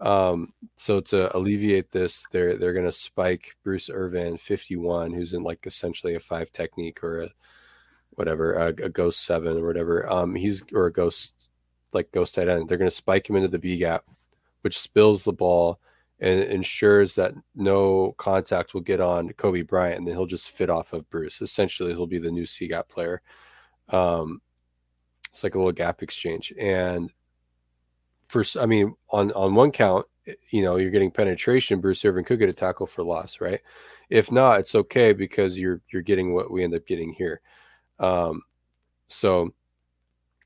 um, 0.00 0.52
so 0.74 1.00
to 1.00 1.36
alleviate 1.36 1.90
this, 1.90 2.26
they're 2.30 2.56
they're 2.56 2.72
going 2.72 2.86
to 2.86 2.92
spike 2.92 3.56
Bruce 3.62 3.90
Irvin 3.90 4.36
51, 4.36 5.12
who's 5.12 5.34
in 5.34 5.42
like 5.42 5.66
essentially 5.66 6.14
a 6.14 6.20
five 6.20 6.50
technique 6.50 7.04
or 7.04 7.22
a 7.22 7.28
whatever 8.10 8.52
a, 8.54 8.66
a 8.68 8.88
ghost 8.88 9.24
seven 9.24 9.58
or 9.58 9.66
whatever. 9.66 10.10
Um, 10.10 10.34
he's 10.34 10.62
or 10.72 10.86
a 10.86 10.92
ghost 10.92 11.50
like 11.92 12.10
ghost 12.12 12.34
tight 12.34 12.48
end. 12.48 12.68
They're 12.68 12.78
going 12.78 12.90
to 12.90 12.94
spike 12.96 13.28
him 13.28 13.36
into 13.36 13.48
the 13.48 13.58
B 13.58 13.76
gap, 13.76 14.04
which 14.62 14.78
spills 14.78 15.24
the 15.24 15.32
ball 15.32 15.80
and 16.18 16.40
ensures 16.40 17.14
that 17.14 17.34
no 17.54 18.12
contact 18.18 18.74
will 18.74 18.82
get 18.82 19.00
on 19.00 19.30
Coby 19.30 19.66
Bryant, 19.66 19.98
and 19.98 20.06
then 20.06 20.14
he'll 20.14 20.26
just 20.26 20.50
fit 20.50 20.70
off 20.70 20.92
of 20.92 21.08
Bruce. 21.10 21.40
Essentially, 21.40 21.90
he'll 21.90 22.06
be 22.06 22.18
the 22.18 22.30
new 22.30 22.46
C 22.46 22.68
gap 22.68 22.88
player. 22.88 23.22
Um, 23.88 24.40
it's 25.30 25.42
like 25.42 25.54
a 25.54 25.58
little 25.58 25.72
gap 25.72 26.02
exchange, 26.02 26.52
and 26.58 27.12
for 28.30 28.44
I 28.60 28.66
mean, 28.66 28.94
on 29.10 29.32
on 29.32 29.56
one 29.56 29.72
count, 29.72 30.06
eh, 30.26 30.34
you 30.50 30.62
know, 30.62 30.76
you're 30.76 30.92
getting 30.92 31.10
penetration. 31.10 31.80
Bruce 31.80 32.04
Irvin 32.04 32.24
could 32.24 32.38
get 32.38 32.48
a 32.48 32.54
tackle 32.54 32.86
for 32.86 33.02
loss, 33.02 33.40
right? 33.40 33.60
If 34.08 34.30
not, 34.30 34.60
it's 34.60 34.76
okay 34.76 35.12
because 35.12 35.58
you're 35.58 35.80
you're 35.92 36.02
getting 36.02 36.32
what 36.32 36.50
we 36.50 36.62
end 36.62 36.74
up 36.74 36.86
getting 36.86 37.12
here. 37.12 37.40
Um, 37.98 38.42
so, 39.08 39.52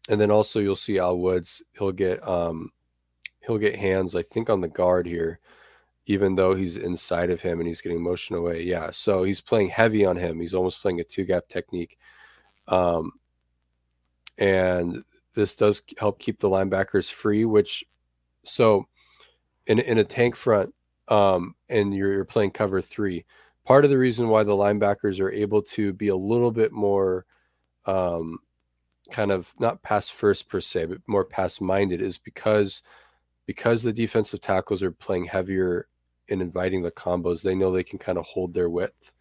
and 0.08 0.18
then 0.18 0.30
also 0.30 0.60
you'll 0.60 0.76
see 0.76 0.98
Al 0.98 1.18
Woods. 1.18 1.62
He'll 1.72 1.92
get 1.92 2.26
um, 2.26 2.70
he'll 3.46 3.58
get 3.58 3.76
hands, 3.76 4.16
I 4.16 4.22
think, 4.22 4.48
on 4.48 4.62
the 4.62 4.68
guard 4.68 5.06
here, 5.06 5.38
even 6.06 6.36
though 6.36 6.54
he's 6.54 6.78
inside 6.78 7.30
of 7.30 7.42
him 7.42 7.60
and 7.60 7.68
he's 7.68 7.82
getting 7.82 8.02
motion 8.02 8.34
away. 8.34 8.62
Yeah, 8.62 8.90
so 8.92 9.24
he's 9.24 9.42
playing 9.42 9.68
heavy 9.68 10.06
on 10.06 10.16
him. 10.16 10.40
He's 10.40 10.54
almost 10.54 10.80
playing 10.80 11.00
a 11.00 11.04
two 11.04 11.24
gap 11.24 11.48
technique. 11.48 11.98
Um, 12.66 13.12
and 14.38 15.04
this 15.34 15.54
does 15.54 15.82
help 15.98 16.18
keep 16.18 16.38
the 16.38 16.48
linebackers 16.48 17.12
free, 17.12 17.44
which 17.44 17.84
so 18.44 18.86
in 19.66 19.78
in 19.78 19.98
a 19.98 20.04
tank 20.04 20.36
front, 20.36 20.74
um, 21.08 21.54
and 21.68 21.94
you're, 21.94 22.12
you're 22.12 22.24
playing 22.24 22.52
cover 22.52 22.80
three. 22.80 23.24
Part 23.64 23.84
of 23.84 23.90
the 23.90 23.98
reason 23.98 24.28
why 24.28 24.42
the 24.42 24.52
linebackers 24.52 25.20
are 25.20 25.30
able 25.30 25.62
to 25.62 25.92
be 25.92 26.08
a 26.08 26.16
little 26.16 26.50
bit 26.50 26.70
more 26.72 27.24
um, 27.86 28.38
kind 29.10 29.32
of 29.32 29.54
not 29.58 29.82
pass 29.82 30.08
first 30.08 30.48
per 30.48 30.60
se, 30.60 30.86
but 30.86 30.98
more 31.06 31.24
pass 31.24 31.60
minded 31.60 32.00
is 32.00 32.18
because 32.18 32.82
because 33.46 33.82
the 33.82 33.92
defensive 33.92 34.40
tackles 34.40 34.82
are 34.82 34.90
playing 34.90 35.26
heavier 35.26 35.88
in 36.28 36.40
inviting 36.40 36.82
the 36.82 36.90
combos, 36.90 37.42
they 37.42 37.54
know 37.54 37.70
they 37.70 37.84
can 37.84 37.98
kind 37.98 38.18
of 38.18 38.24
hold 38.24 38.54
their 38.54 38.70
width 38.70 39.12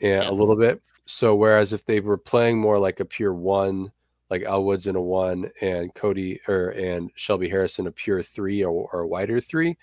and 0.00 0.24
yeah. 0.24 0.30
a 0.30 0.32
little 0.32 0.56
bit. 0.56 0.82
So 1.06 1.34
whereas 1.34 1.72
if 1.72 1.84
they 1.84 2.00
were 2.00 2.18
playing 2.18 2.58
more 2.58 2.78
like 2.78 3.00
a 3.00 3.04
pure 3.04 3.32
one 3.34 3.92
like 4.30 4.42
Al 4.42 4.64
Woods 4.64 4.86
in 4.86 4.96
a 4.96 5.00
one 5.00 5.50
and 5.60 5.94
Cody 5.94 6.40
or 6.48 6.70
and 6.70 7.10
Shelby 7.14 7.48
Harris 7.48 7.78
in 7.78 7.86
a 7.86 7.92
pure 7.92 8.22
three 8.22 8.64
or, 8.64 8.88
or 8.92 9.00
a 9.00 9.06
wider 9.06 9.40
three, 9.40 9.76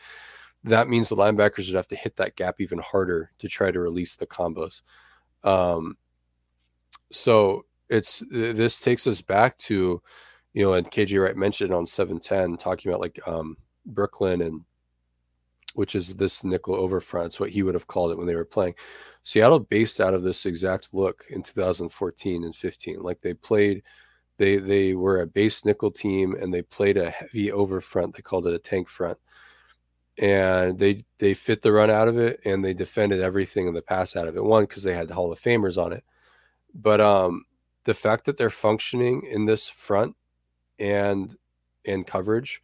that 0.63 0.89
means 0.89 1.09
the 1.09 1.15
linebackers 1.15 1.67
would 1.67 1.75
have 1.75 1.87
to 1.89 1.95
hit 1.95 2.15
that 2.17 2.35
gap 2.35 2.59
even 2.59 2.79
harder 2.79 3.31
to 3.39 3.47
try 3.47 3.71
to 3.71 3.79
release 3.79 4.15
the 4.15 4.27
combos. 4.27 4.81
Um, 5.43 5.97
so 7.11 7.65
it's 7.89 8.23
this 8.29 8.79
takes 8.79 9.07
us 9.07 9.21
back 9.21 9.57
to, 9.59 10.01
you 10.53 10.63
know, 10.63 10.73
and 10.73 10.89
KJ 10.89 11.21
Wright 11.21 11.35
mentioned 11.35 11.73
on 11.73 11.85
710 11.85 12.57
talking 12.57 12.89
about 12.89 13.01
like 13.01 13.19
um, 13.27 13.57
Brooklyn 13.85 14.41
and 14.41 14.61
which 15.73 15.95
is 15.95 16.15
this 16.15 16.43
nickel 16.43 16.75
over 16.75 16.99
front. 16.99 17.27
It's 17.27 17.39
what 17.39 17.49
he 17.49 17.63
would 17.63 17.75
have 17.75 17.87
called 17.87 18.11
it 18.11 18.17
when 18.17 18.27
they 18.27 18.35
were 18.35 18.45
playing. 18.45 18.75
Seattle 19.23 19.59
based 19.59 20.01
out 20.01 20.13
of 20.13 20.23
this 20.23 20.45
exact 20.45 20.93
look 20.93 21.25
in 21.29 21.43
2014 21.43 22.43
and 22.43 22.55
15. 22.55 22.99
Like 22.99 23.21
they 23.21 23.33
played 23.33 23.83
they 24.41 24.57
they 24.57 24.95
were 24.95 25.21
a 25.21 25.27
base 25.27 25.63
nickel 25.63 25.91
team 25.91 26.33
and 26.33 26.51
they 26.51 26.63
played 26.63 26.97
a 26.97 27.11
heavy 27.11 27.51
over 27.51 27.79
front. 27.79 28.15
They 28.15 28.23
called 28.23 28.47
it 28.47 28.55
a 28.55 28.59
tank 28.59 28.89
front, 28.89 29.19
and 30.17 30.79
they 30.79 31.05
they 31.19 31.35
fit 31.35 31.61
the 31.61 31.71
run 31.71 31.91
out 31.91 32.07
of 32.07 32.17
it 32.17 32.39
and 32.43 32.65
they 32.65 32.73
defended 32.73 33.21
everything 33.21 33.67
in 33.67 33.75
the 33.75 33.83
pass 33.83 34.15
out 34.15 34.27
of 34.27 34.35
it. 34.35 34.43
One 34.43 34.63
because 34.63 34.81
they 34.81 34.95
had 34.95 35.07
the 35.07 35.13
Hall 35.13 35.31
of 35.31 35.39
Famers 35.39 35.77
on 35.81 35.93
it, 35.93 36.03
but 36.73 36.99
um, 36.99 37.45
the 37.83 37.93
fact 37.93 38.25
that 38.25 38.37
they're 38.37 38.49
functioning 38.49 39.21
in 39.29 39.45
this 39.45 39.69
front 39.69 40.15
and 40.79 41.37
and 41.85 42.07
coverage 42.07 42.63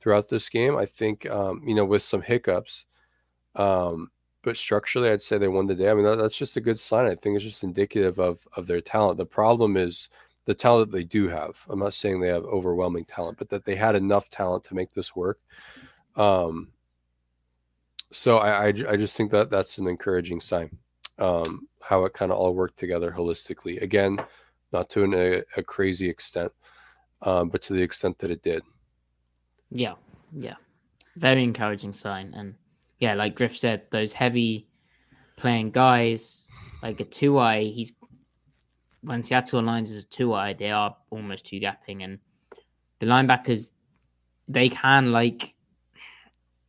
throughout 0.00 0.30
this 0.30 0.48
game, 0.48 0.74
I 0.74 0.86
think 0.86 1.28
um, 1.28 1.62
you 1.66 1.74
know 1.74 1.84
with 1.84 2.02
some 2.02 2.22
hiccups. 2.22 2.86
Um, 3.56 4.10
but 4.42 4.56
structurally, 4.56 5.10
I'd 5.10 5.20
say 5.20 5.36
they 5.36 5.48
won 5.48 5.66
the 5.66 5.74
day. 5.74 5.90
I 5.90 5.94
mean, 5.94 6.04
that, 6.04 6.16
that's 6.16 6.38
just 6.38 6.56
a 6.56 6.62
good 6.62 6.78
sign. 6.78 7.04
I 7.04 7.14
think 7.14 7.36
it's 7.36 7.44
just 7.44 7.62
indicative 7.62 8.18
of 8.18 8.46
of 8.56 8.66
their 8.66 8.80
talent. 8.80 9.18
The 9.18 9.26
problem 9.26 9.76
is 9.76 10.08
the 10.50 10.54
talent 10.54 10.90
they 10.90 11.04
do 11.04 11.28
have. 11.28 11.64
I'm 11.68 11.78
not 11.78 11.94
saying 11.94 12.18
they 12.18 12.26
have 12.26 12.42
overwhelming 12.42 13.04
talent, 13.04 13.38
but 13.38 13.50
that 13.50 13.64
they 13.64 13.76
had 13.76 13.94
enough 13.94 14.28
talent 14.28 14.64
to 14.64 14.74
make 14.74 14.90
this 14.92 15.14
work. 15.14 15.38
Um, 16.16 16.72
so 18.10 18.38
I, 18.38 18.64
I, 18.64 18.66
I 18.66 18.96
just 18.96 19.16
think 19.16 19.30
that 19.30 19.48
that's 19.48 19.78
an 19.78 19.86
encouraging 19.86 20.40
sign. 20.40 20.76
Um, 21.20 21.68
how 21.80 22.04
it 22.04 22.14
kind 22.14 22.32
of 22.32 22.38
all 22.38 22.52
worked 22.52 22.80
together 22.80 23.12
holistically. 23.16 23.80
Again, 23.80 24.18
not 24.72 24.90
to 24.90 25.04
an, 25.04 25.14
a, 25.14 25.42
a, 25.56 25.62
crazy 25.62 26.08
extent, 26.08 26.50
um, 27.22 27.48
but 27.48 27.62
to 27.62 27.72
the 27.72 27.82
extent 27.82 28.18
that 28.18 28.32
it 28.32 28.42
did. 28.42 28.64
Yeah, 29.70 29.94
yeah, 30.36 30.56
very 31.14 31.44
encouraging 31.44 31.92
sign. 31.92 32.34
And 32.36 32.56
yeah, 32.98 33.14
like 33.14 33.36
Griff 33.36 33.56
said, 33.56 33.82
those 33.90 34.12
heavy 34.12 34.66
playing 35.36 35.70
guys, 35.70 36.50
like 36.82 36.98
a 36.98 37.04
two 37.04 37.38
eye, 37.38 37.64
he's 37.66 37.92
when 39.02 39.22
Seattle 39.22 39.62
aligns 39.62 39.90
as 39.90 40.04
a 40.04 40.06
two 40.06 40.34
eye, 40.34 40.52
they 40.52 40.70
are 40.70 40.96
almost 41.10 41.46
two 41.46 41.60
gapping, 41.60 42.04
and 42.04 42.18
the 42.98 43.06
linebackers 43.06 43.72
they 44.48 44.68
can 44.68 45.12
like 45.12 45.54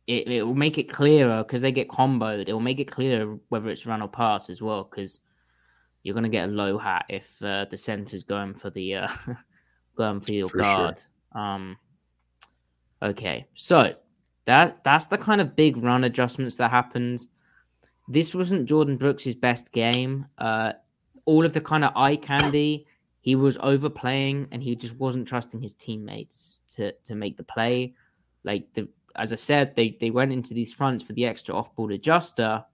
it. 0.06 0.28
It 0.28 0.42
will 0.42 0.54
make 0.54 0.78
it 0.78 0.84
clearer 0.84 1.42
because 1.42 1.60
they 1.60 1.72
get 1.72 1.88
comboed. 1.88 2.48
It 2.48 2.52
will 2.52 2.60
make 2.60 2.80
it 2.80 2.90
clearer 2.90 3.38
whether 3.48 3.70
it's 3.70 3.86
run 3.86 4.02
or 4.02 4.08
pass 4.08 4.48
as 4.48 4.62
well 4.62 4.84
because 4.84 5.20
you're 6.02 6.14
going 6.14 6.24
to 6.24 6.30
get 6.30 6.48
a 6.48 6.52
low 6.52 6.78
hat 6.78 7.04
if 7.08 7.40
uh, 7.42 7.66
the 7.70 7.76
center's 7.76 8.24
going 8.24 8.54
for 8.54 8.70
the 8.70 8.96
uh, 8.96 9.08
going 9.96 10.20
for 10.20 10.32
your 10.32 10.48
for 10.48 10.58
guard. 10.58 10.98
Sure. 10.98 11.42
Um, 11.42 11.76
okay, 13.02 13.46
so 13.54 13.94
that 14.46 14.82
that's 14.84 15.06
the 15.06 15.18
kind 15.18 15.40
of 15.40 15.56
big 15.56 15.76
run 15.76 16.04
adjustments 16.04 16.56
that 16.56 16.70
happened. 16.70 17.26
This 18.08 18.34
wasn't 18.34 18.68
Jordyn 18.68 18.98
Brooks' 18.98 19.34
best 19.34 19.72
game. 19.72 20.26
Uh, 20.36 20.72
all 21.24 21.44
of 21.44 21.52
the 21.52 21.60
kind 21.60 21.84
of 21.84 21.92
eye 21.96 22.16
candy. 22.16 22.86
He 23.20 23.36
was 23.36 23.56
overplaying 23.58 24.48
and 24.50 24.62
he 24.62 24.74
just 24.74 24.96
wasn't 24.96 25.28
trusting 25.28 25.60
his 25.60 25.74
teammates 25.74 26.62
to 26.74 26.92
to 27.04 27.14
make 27.14 27.36
the 27.36 27.44
play. 27.44 27.94
Like 28.44 28.72
the 28.74 28.88
as 29.16 29.32
I 29.32 29.36
said, 29.36 29.76
they 29.76 29.96
they 30.00 30.10
went 30.10 30.32
into 30.32 30.54
these 30.54 30.72
fronts 30.72 31.02
for 31.02 31.12
the 31.12 31.26
extra 31.26 31.54
off-ball 31.54 31.92
adjuster, 31.92 32.64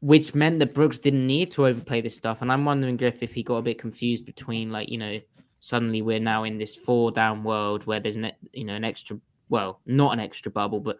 which 0.00 0.34
meant 0.34 0.58
that 0.58 0.74
Brooks 0.74 0.98
didn't 0.98 1.26
need 1.26 1.50
to 1.52 1.66
overplay 1.66 2.00
this 2.02 2.14
stuff. 2.14 2.42
And 2.42 2.52
I'm 2.52 2.64
wondering, 2.64 2.96
Griff, 2.96 3.22
if 3.22 3.32
he 3.32 3.42
got 3.42 3.56
a 3.56 3.62
bit 3.62 3.78
confused 3.78 4.26
between 4.26 4.70
like 4.70 4.90
you 4.90 4.98
know 4.98 5.18
suddenly 5.60 6.02
we're 6.02 6.20
now 6.20 6.44
in 6.44 6.58
this 6.58 6.76
four 6.76 7.10
down 7.10 7.42
world 7.42 7.86
where 7.86 7.98
there's 7.98 8.16
an 8.16 8.30
you 8.52 8.64
know 8.64 8.74
an 8.74 8.84
extra 8.84 9.18
well 9.48 9.80
not 9.86 10.12
an 10.12 10.20
extra 10.20 10.52
bubble 10.52 10.80
but 10.80 10.98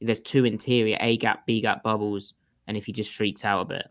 there's 0.00 0.20
two 0.20 0.44
interior 0.44 0.96
A 1.00 1.16
gap 1.16 1.46
B 1.46 1.60
gap 1.60 1.82
bubbles, 1.82 2.34
and 2.66 2.76
if 2.76 2.86
he 2.86 2.92
just 2.92 3.14
freaks 3.14 3.44
out 3.44 3.62
a 3.62 3.64
bit. 3.64 3.86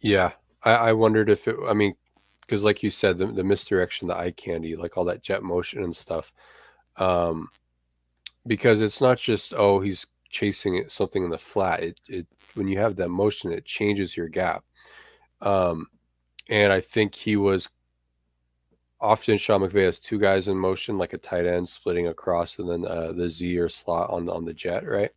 Yeah, 0.00 0.32
I, 0.62 0.90
I 0.90 0.92
wondered 0.92 1.30
if 1.30 1.48
it. 1.48 1.56
I 1.66 1.74
mean, 1.74 1.94
because 2.40 2.64
like 2.64 2.82
you 2.82 2.90
said, 2.90 3.18
the, 3.18 3.26
the 3.26 3.44
misdirection, 3.44 4.08
the 4.08 4.16
eye 4.16 4.30
candy, 4.30 4.76
like 4.76 4.96
all 4.96 5.04
that 5.06 5.22
jet 5.22 5.42
motion 5.42 5.82
and 5.82 5.94
stuff. 5.94 6.32
Um, 6.96 7.50
because 8.46 8.80
it's 8.80 9.00
not 9.00 9.18
just 9.18 9.54
oh 9.56 9.80
he's 9.80 10.06
chasing 10.30 10.84
something 10.88 11.22
in 11.24 11.30
the 11.30 11.38
flat. 11.38 11.82
It, 11.82 12.00
it 12.08 12.26
when 12.54 12.68
you 12.68 12.78
have 12.78 12.96
that 12.96 13.10
motion, 13.10 13.52
it 13.52 13.64
changes 13.64 14.16
your 14.16 14.28
gap. 14.28 14.64
Um, 15.40 15.88
and 16.48 16.72
I 16.72 16.80
think 16.80 17.14
he 17.14 17.36
was 17.36 17.68
often 19.00 19.38
Sean 19.38 19.60
McVay 19.60 19.84
has 19.84 20.00
two 20.00 20.18
guys 20.18 20.48
in 20.48 20.56
motion, 20.56 20.98
like 20.98 21.12
a 21.12 21.18
tight 21.18 21.46
end 21.46 21.68
splitting 21.68 22.08
across, 22.08 22.58
and 22.58 22.68
then 22.68 22.84
uh, 22.84 23.12
the 23.12 23.28
Z 23.28 23.58
or 23.58 23.68
slot 23.68 24.10
on 24.10 24.28
on 24.28 24.44
the 24.44 24.54
jet, 24.54 24.86
right? 24.86 25.10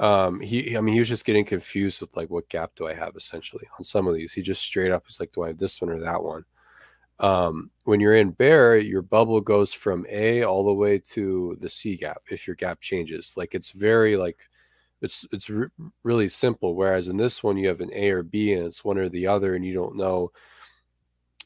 Um 0.00 0.40
he 0.40 0.76
i 0.76 0.82
mean 0.82 0.94
he 0.94 1.00
was 1.00 1.08
just 1.08 1.26
getting 1.26 1.44
confused 1.46 2.02
with 2.02 2.16
like 2.16 2.30
what 2.30 2.48
gap 2.50 2.72
do 2.76 2.88
i 2.88 2.94
have 2.94 3.16
essentially 3.16 3.64
on 3.78 3.84
some 3.84 4.08
of 4.08 4.14
these 4.14 4.32
he 4.34 4.42
just 4.42 4.62
straight 4.62 4.92
up 4.92 5.04
is 5.08 5.20
like 5.20 5.32
do 5.32 5.44
i 5.44 5.48
have 5.48 5.58
this 5.58 5.80
one 5.82 5.90
or 5.90 6.00
that 6.00 6.22
one 6.24 6.44
Um, 7.20 7.70
when 7.84 8.00
you're 8.00 8.16
in 8.16 8.32
bear, 8.32 8.78
your 8.78 9.02
bubble 9.02 9.40
goes 9.42 9.74
from 9.74 10.06
A 10.10 10.44
all 10.44 10.64
the 10.64 10.74
way 10.74 10.98
to 11.14 11.56
the 11.60 11.68
C 11.68 11.96
gap 11.96 12.22
if 12.30 12.46
your 12.46 12.56
gap 12.56 12.80
changes. 12.80 13.34
Like 13.36 13.54
it's 13.54 13.72
very 13.72 14.16
like 14.16 14.38
it's 15.02 15.26
it's 15.32 15.50
re- 15.50 15.68
really 16.04 16.28
simple. 16.28 16.74
Whereas 16.76 17.08
in 17.08 17.16
this 17.18 17.42
one, 17.44 17.56
you 17.58 17.68
have 17.68 17.80
an 17.80 17.90
A 17.94 18.10
or 18.10 18.22
B, 18.24 18.54
and 18.54 18.66
it's 18.66 18.84
one 18.84 18.98
or 18.98 19.08
the 19.10 19.26
other, 19.28 19.54
and 19.56 19.64
you 19.64 19.74
don't 19.74 19.96
know 19.96 20.30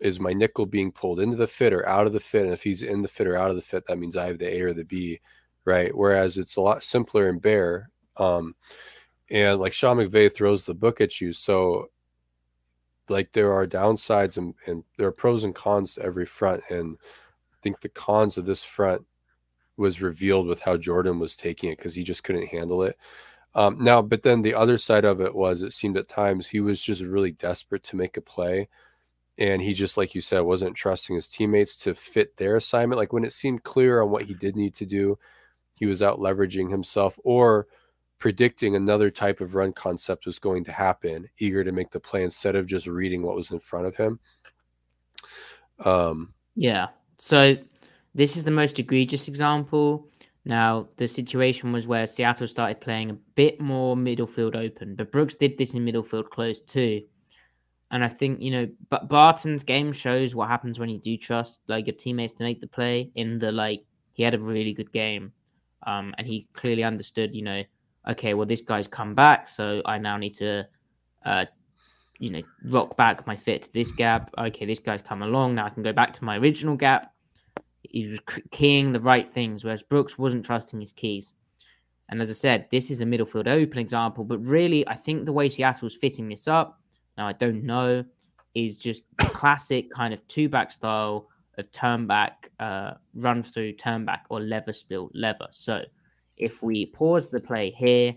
is 0.00 0.20
my 0.20 0.32
nickel 0.32 0.66
being 0.66 0.92
pulled 0.92 1.20
into 1.20 1.37
the 1.37 1.46
fit 1.46 1.73
or 1.73 1.87
out 1.88 2.06
of 2.06 2.12
the 2.12 2.20
fit. 2.20 2.44
And 2.44 2.52
if 2.52 2.62
he's 2.62 2.82
in 2.82 3.02
the 3.02 3.08
fit 3.08 3.26
or 3.26 3.37
out 3.37 3.50
of 3.50 3.56
the 3.56 3.62
fit, 3.62 3.87
that 3.87 3.99
means 3.99 4.16
I 4.16 4.26
have 4.26 4.38
the 4.38 4.52
A 4.52 4.61
or 4.62 4.73
the 4.73 4.84
B, 4.84 5.20
right? 5.64 5.94
Whereas 5.94 6.37
it's 6.38 6.56
a 6.56 6.61
lot 6.61 6.82
simpler 6.82 7.28
in 7.28 7.38
bear. 7.38 7.90
Um, 8.16 8.54
and 9.30 9.59
like 9.59 9.73
Sean 9.73 9.97
McVay 9.97 10.33
throws 10.33 10.66
the 10.66 10.75
book 10.75 11.00
at 11.00 11.21
you, 11.21 11.33
so 11.33 11.90
like 13.09 13.33
there 13.33 13.52
are 13.52 13.66
downsides 13.66 14.38
and, 14.38 14.54
and 14.66 14.85
there 14.97 15.09
are 15.09 15.12
pros 15.12 15.44
and 15.44 15.54
cons 15.54 15.94
to 15.94 16.02
every 16.02 16.26
front. 16.26 16.62
And 16.71 16.97
I 17.52 17.56
think 17.62 17.80
the 17.80 17.88
cons 17.88 18.38
of 18.38 18.47
this 18.47 18.64
front 18.64 19.04
was 19.76 20.00
revealed 20.00 20.47
with 20.47 20.61
how 20.61 20.76
Jordyn 20.76 21.18
was 21.18 21.37
taking 21.37 21.71
it 21.71 21.78
because 21.78 21.94
he 21.94 22.02
just 22.02 22.25
couldn't 22.25 22.49
handle 22.49 22.83
it. 22.83 22.97
Um, 23.54 23.78
now, 23.80 24.02
but 24.02 24.23
then 24.23 24.42
the 24.42 24.54
other 24.54 24.78
side 24.78 25.04
of 25.04 25.21
it 25.21 25.35
was 25.35 25.62
it 25.62 25.73
seemed 25.73 25.97
at 25.97 26.09
times 26.09 26.49
he 26.49 26.61
was 26.61 26.83
just 26.83 27.02
really 27.02 27.30
desperate 27.30 27.85
to 27.85 27.97
make 27.97 28.16
a 28.16 28.21
play. 28.21 28.68
And 29.37 29.62
he 29.62 29.75
just, 29.75 29.97
like 29.97 30.14
you 30.14 30.21
said, 30.21 30.40
wasn't 30.40 30.76
trusting 30.76 31.14
his 31.14 31.28
teammates 31.28 31.76
to 31.78 31.94
fit 31.94 32.37
their 32.37 32.56
assignment. 32.56 32.99
Like 32.99 33.12
when 33.12 33.25
it 33.25 33.33
seemed 33.33 33.64
clear 33.64 34.00
on 34.02 34.11
what 34.11 34.23
he 34.23 34.35
did 34.35 34.56
need 34.56 34.75
to 34.75 34.87
do, 34.87 35.18
he 35.75 35.87
was 35.87 36.02
out 36.02 36.18
leveraging 36.18 36.71
himself 36.71 37.18
or 37.25 37.66
predicting 38.18 38.76
another 38.76 39.11
type 39.11 39.40
of 39.40 39.54
run 39.54 39.73
concept 39.73 40.26
was 40.26 40.38
going 40.38 40.64
to 40.64 40.73
happen, 40.73 41.28
eager 41.38 41.64
to 41.64 41.73
make 41.73 41.90
the 41.90 42.00
play 42.00 42.23
instead 42.23 42.56
of 42.56 42.66
just 42.66 42.87
reading 42.87 43.23
what 43.23 43.37
was 43.37 43.50
in 43.50 43.59
front 43.59 43.87
of 43.87 43.97
him. 43.97 44.18
Um, 45.85 46.33
yeah. 46.54 46.88
So 47.18 47.56
this 48.14 48.37
is 48.37 48.44
the 48.44 48.50
most 48.50 48.78
egregious 48.78 49.28
example. 49.28 50.09
Now, 50.44 50.88
the 50.97 51.09
situation 51.09 51.73
was 51.73 51.87
where 51.87 52.06
Seattle 52.06 52.47
started 52.47 52.80
playing 52.80 53.11
a 53.11 53.14
bit 53.35 53.61
more 53.61 53.97
middle 53.97 54.26
field 54.26 54.54
open, 54.54 54.94
but 54.94 55.11
Brooks 55.11 55.35
did 55.35 55.56
this 55.56 55.75
in 55.75 55.85
middle 55.85 56.02
field 56.02 56.30
close 56.30 56.61
too. 56.61 57.02
And 57.90 58.04
I 58.04 58.09
think, 58.09 58.42
you 58.42 58.50
know, 58.50 58.68
but 58.90 59.09
Barton's 59.09 59.62
game 59.64 59.92
shows 59.92 60.35
what 60.35 60.49
happens 60.49 60.78
when 60.78 60.88
you 60.88 60.99
do 60.99 61.16
trust 61.16 61.61
like 61.68 61.87
your 61.87 61.97
teammates 61.97 62.33
to 62.35 62.44
make 62.44 62.61
the 62.61 62.66
play 62.66 63.11
in 63.14 63.38
the 63.38 63.52
like 63.52 63.85
he 64.12 64.23
had 64.23 64.35
a 64.35 64.38
really 64.38 64.73
good 64.73 64.92
game. 64.92 65.33
Um, 65.87 66.14
and 66.18 66.26
he 66.26 66.49
clearly 66.54 66.83
understood, 66.83 67.35
you 67.35 67.42
know, 67.42 67.62
okay, 68.08 68.34
well, 68.34 68.46
this 68.46 68.61
guy's 68.61 68.87
come 68.87 69.14
back, 69.14 69.49
so 69.49 69.82
I 69.84 69.99
now 69.99 70.16
need 70.16 70.34
to, 70.34 70.66
uh, 71.25 71.46
you 72.18 72.30
know, 72.30 72.42
rock 72.66 72.96
back 72.96 73.26
my 73.26 73.37
fit 73.37 73.62
to 73.62 73.73
this 73.73 73.92
gap. 73.92 74.30
Okay, 74.38 74.66
this 74.66 74.78
guy's 74.80 75.02
come 75.02 75.23
along. 75.23 75.54
Now 75.54 75.66
I 75.66 75.70
can 75.70 75.82
go 75.82 75.92
back 75.92 76.12
to 76.14 76.25
my 76.25 76.38
original 76.38 76.76
gap. 76.76 77.12
He 77.82 78.08
was 78.08 78.20
keying 78.50 78.92
the 78.92 79.00
right 79.00 79.28
things, 79.28 79.64
whereas 79.64 79.82
Brooks 79.82 80.18
wasn't 80.18 80.44
trusting 80.44 80.80
his 80.80 80.92
keys. 80.92 81.34
And 82.08 82.20
as 82.20 82.30
I 82.30 82.34
said, 82.34 82.66
this 82.70 82.90
is 82.90 83.00
a 83.00 83.06
middle 83.06 83.26
field 83.26 83.49
open 83.49 83.78
example, 83.78 84.25
but 84.25 84.38
really, 84.38 84.87
I 84.87 84.94
think 84.94 85.25
the 85.25 85.32
way 85.32 85.49
Seattle's 85.49 85.94
fitting 85.94 86.28
this 86.28 86.46
up, 86.46 86.80
now 87.16 87.26
I 87.26 87.32
don't 87.32 87.64
know, 87.64 88.04
is 88.54 88.76
just 88.76 89.04
classic 89.18 89.90
kind 89.90 90.12
of 90.12 90.26
two 90.28 90.49
back 90.49 90.70
style 90.70 91.28
of 91.56 91.70
turn 91.73 92.06
back, 92.06 92.50
uh, 92.61 92.92
run 93.14 93.42
through, 93.42 93.73
turn 93.73 94.04
back, 94.04 94.26
or 94.28 94.40
lever 94.40 94.73
spill, 94.73 95.11
lever. 95.14 95.49
So 95.50 95.82
if 96.36 96.62
we 96.62 96.86
pause 96.86 97.30
the 97.30 97.40
play 97.40 97.70
here, 97.70 98.14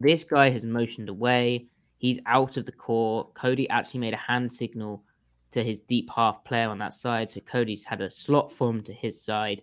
this 0.00 0.24
guy 0.24 0.50
has 0.50 0.64
motioned 0.64 1.08
away. 1.08 1.66
He's 1.98 2.18
out 2.26 2.56
of 2.56 2.64
the 2.64 2.72
court. 2.72 3.34
Cody 3.34 3.68
actually 3.68 4.00
made 4.00 4.14
a 4.14 4.18
hand 4.18 4.50
signal 4.50 5.04
to 5.50 5.62
his 5.62 5.80
deep 5.80 6.08
half 6.14 6.42
player 6.44 6.68
on 6.68 6.78
that 6.78 6.92
side. 6.92 7.30
So 7.30 7.40
Cody's 7.40 7.84
had 7.84 8.00
a 8.00 8.10
slot 8.10 8.50
form 8.50 8.82
to 8.84 8.92
his 8.92 9.22
side. 9.22 9.62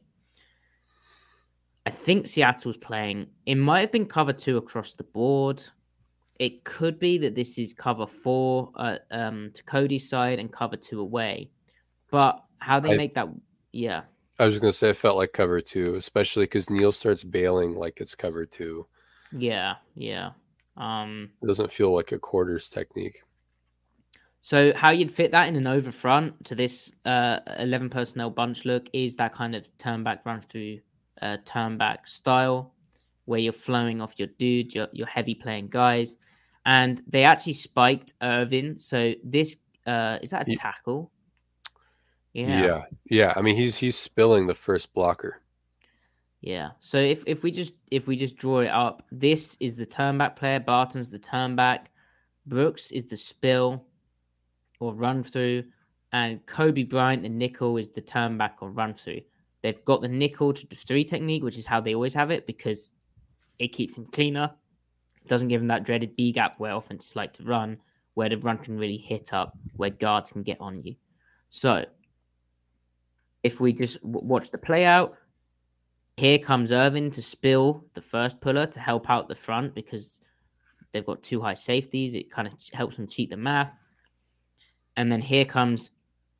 I 1.86 1.90
think 1.90 2.28
Seattle's 2.28 2.78
playing. 2.78 3.28
It 3.46 3.56
might 3.56 3.80
have 3.80 3.92
been 3.92 4.06
cover 4.06 4.34
two 4.34 4.58
across 4.58 4.94
the 4.94 5.06
board. 5.06 5.64
It 6.40 6.64
could 6.64 7.00
be 7.00 7.18
that 7.20 7.34
this 7.34 7.58
is 7.58 7.74
cover 7.74 8.06
four 8.06 8.72
uh, 8.76 8.98
um, 9.10 9.52
to 9.54 9.64
Cody's 9.64 10.08
side 10.08 10.38
and 10.38 10.52
cover 10.52 10.76
two 10.76 11.00
away. 11.00 11.50
But 12.12 12.44
how 12.60 12.80
they 12.80 12.94
I, 12.94 12.98
make 12.98 13.14
that, 13.14 13.30
yeah. 13.72 14.04
I 14.40 14.46
was 14.46 14.60
going 14.60 14.72
to 14.72 14.78
say 14.78 14.90
I 14.90 14.94
felt 14.94 15.18
like 15.18 15.34
cover 15.34 15.62
two, 15.62 15.96
especially 15.96 16.44
because 16.44 16.70
Neal 16.70 16.92
starts 16.92 17.24
bailing 17.24 17.76
like 17.76 18.00
it's 18.00 18.16
cover 18.16 18.46
two. 18.46 18.86
Yeah, 19.32 19.76
yeah. 19.96 20.32
Um, 20.76 21.32
it 21.42 21.48
doesn't 21.48 21.72
feel 21.72 21.92
like 21.92 22.12
a 22.12 22.20
quarters 22.20 22.70
technique. 22.70 23.24
So 24.42 24.72
how 24.74 24.92
you'd 24.92 25.12
fit 25.12 25.32
that 25.32 25.48
in 25.50 25.56
an 25.56 25.68
over 25.68 25.92
front 25.92 26.46
to 26.46 26.56
this 26.56 26.92
uh, 27.06 27.40
eleven 27.58 27.90
personnel 27.90 28.30
bunch 28.30 28.64
look 28.64 28.88
is 28.94 29.16
that 29.18 29.34
kind 29.34 29.56
of 29.56 29.76
turn 29.78 30.04
back 30.04 30.26
run 30.26 30.42
through 30.42 30.80
uh, 31.22 31.38
turn 31.44 31.78
back 31.78 32.08
style 32.08 32.74
where 33.26 33.40
you're 33.40 33.52
flowing 33.52 34.02
off 34.02 34.14
your 34.18 34.30
dudes, 34.40 34.74
your 34.74 34.88
your 34.94 35.08
heavy 35.08 35.36
playing 35.36 35.68
guys, 35.68 36.18
and 36.66 37.02
they 37.08 37.24
actually 37.24 37.54
spiked 37.54 38.14
Irvin. 38.22 38.78
So 38.78 39.14
this 39.24 39.58
uh, 39.86 40.20
is 40.22 40.30
that 40.30 40.48
a 40.48 40.56
tackle? 40.56 41.12
Yeah. 42.38 42.64
Yeah. 42.64 42.84
Yeah. 43.10 43.34
I 43.36 43.42
mean, 43.42 43.56
he's 43.56 43.78
he's 43.78 43.98
spilling 43.98 44.46
the 44.46 44.54
first 44.54 44.94
blocker. 44.94 45.42
Yeah. 46.42 46.72
So 46.80 47.00
if, 47.00 47.24
if 47.26 47.42
we 47.42 47.50
just 47.50 47.74
if 47.90 48.08
we 48.08 48.16
just 48.16 48.36
draw 48.36 48.60
it 48.60 48.68
up, 48.68 49.04
this 49.12 49.58
is 49.60 49.76
the 49.76 49.88
turnback 49.88 50.36
player. 50.36 50.60
Barton's 50.60 51.10
the 51.10 51.20
turnback. 51.20 51.88
Brooks 52.46 52.92
is 52.92 53.06
the 53.06 53.18
spill 53.18 53.86
or 54.80 54.94
run 54.94 55.24
through, 55.24 55.64
and 56.14 56.46
Coby 56.46 56.88
Bryant, 56.88 57.24
the 57.24 57.30
nickel, 57.30 57.78
is 57.78 57.90
the 57.90 58.02
turnback 58.02 58.54
or 58.62 58.70
run 58.70 58.94
through. 58.94 59.22
They've 59.64 59.84
got 59.86 60.02
the 60.02 60.08
nickel 60.08 60.54
to 60.54 60.68
the 60.68 60.76
three 60.76 61.04
technique, 61.04 61.44
which 61.44 61.58
is 61.58 61.66
how 61.66 61.82
they 61.82 61.96
always 61.96 62.14
have 62.14 62.30
it 62.30 62.46
because 62.46 62.92
it 63.58 63.70
keeps 63.70 63.98
him 63.98 64.06
cleaner. 64.06 64.52
It 65.24 65.28
doesn't 65.28 65.48
give 65.48 65.60
him 65.60 65.68
that 65.68 65.84
dreaded 65.84 66.16
B 66.16 66.32
gap 66.32 66.60
where 66.60 66.76
offenses 66.76 67.16
like 67.16 67.34
to 67.34 67.44
run, 67.44 67.80
where 68.14 68.30
the 68.30 68.38
run 68.38 68.60
can 68.60 68.78
really 68.78 68.98
hit 68.98 69.34
up, 69.34 69.58
where 69.76 69.90
guards 69.90 70.32
can 70.32 70.44
get 70.44 70.62
on 70.62 70.84
you. 70.84 70.96
So 71.50 71.84
if 73.44 73.60
we 73.60 73.74
just 73.74 74.04
watch 74.04 74.52
the 74.52 74.58
play 74.58 74.86
out, 74.86 75.16
here 76.18 76.40
comes 76.40 76.72
Irvin 76.72 77.12
to 77.12 77.22
spill 77.22 77.86
the 77.94 78.02
first 78.02 78.42
puller 78.42 78.66
to 78.66 78.80
help 78.80 79.10
out 79.10 79.28
the 79.28 79.36
front 79.36 79.76
because 79.76 80.20
they've 80.92 81.06
got 81.06 81.22
two 81.22 81.40
high 81.40 81.54
safeties. 81.54 82.16
It 82.16 82.32
kind 82.32 82.48
of 82.48 82.54
helps 82.74 82.96
them 82.96 83.08
cheat 83.08 83.30
the 83.30 83.38
math. 83.38 83.74
And 84.96 85.12
then 85.12 85.22
here 85.22 85.46
comes 85.46 85.92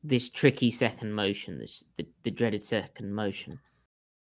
this 0.02 0.28
tricky 0.28 0.70
second 0.70 1.12
motion, 1.12 1.58
this 1.58 1.84
the, 1.96 2.06
the 2.24 2.30
dreaded 2.30 2.62
second 2.62 3.12
motion. 3.14 3.58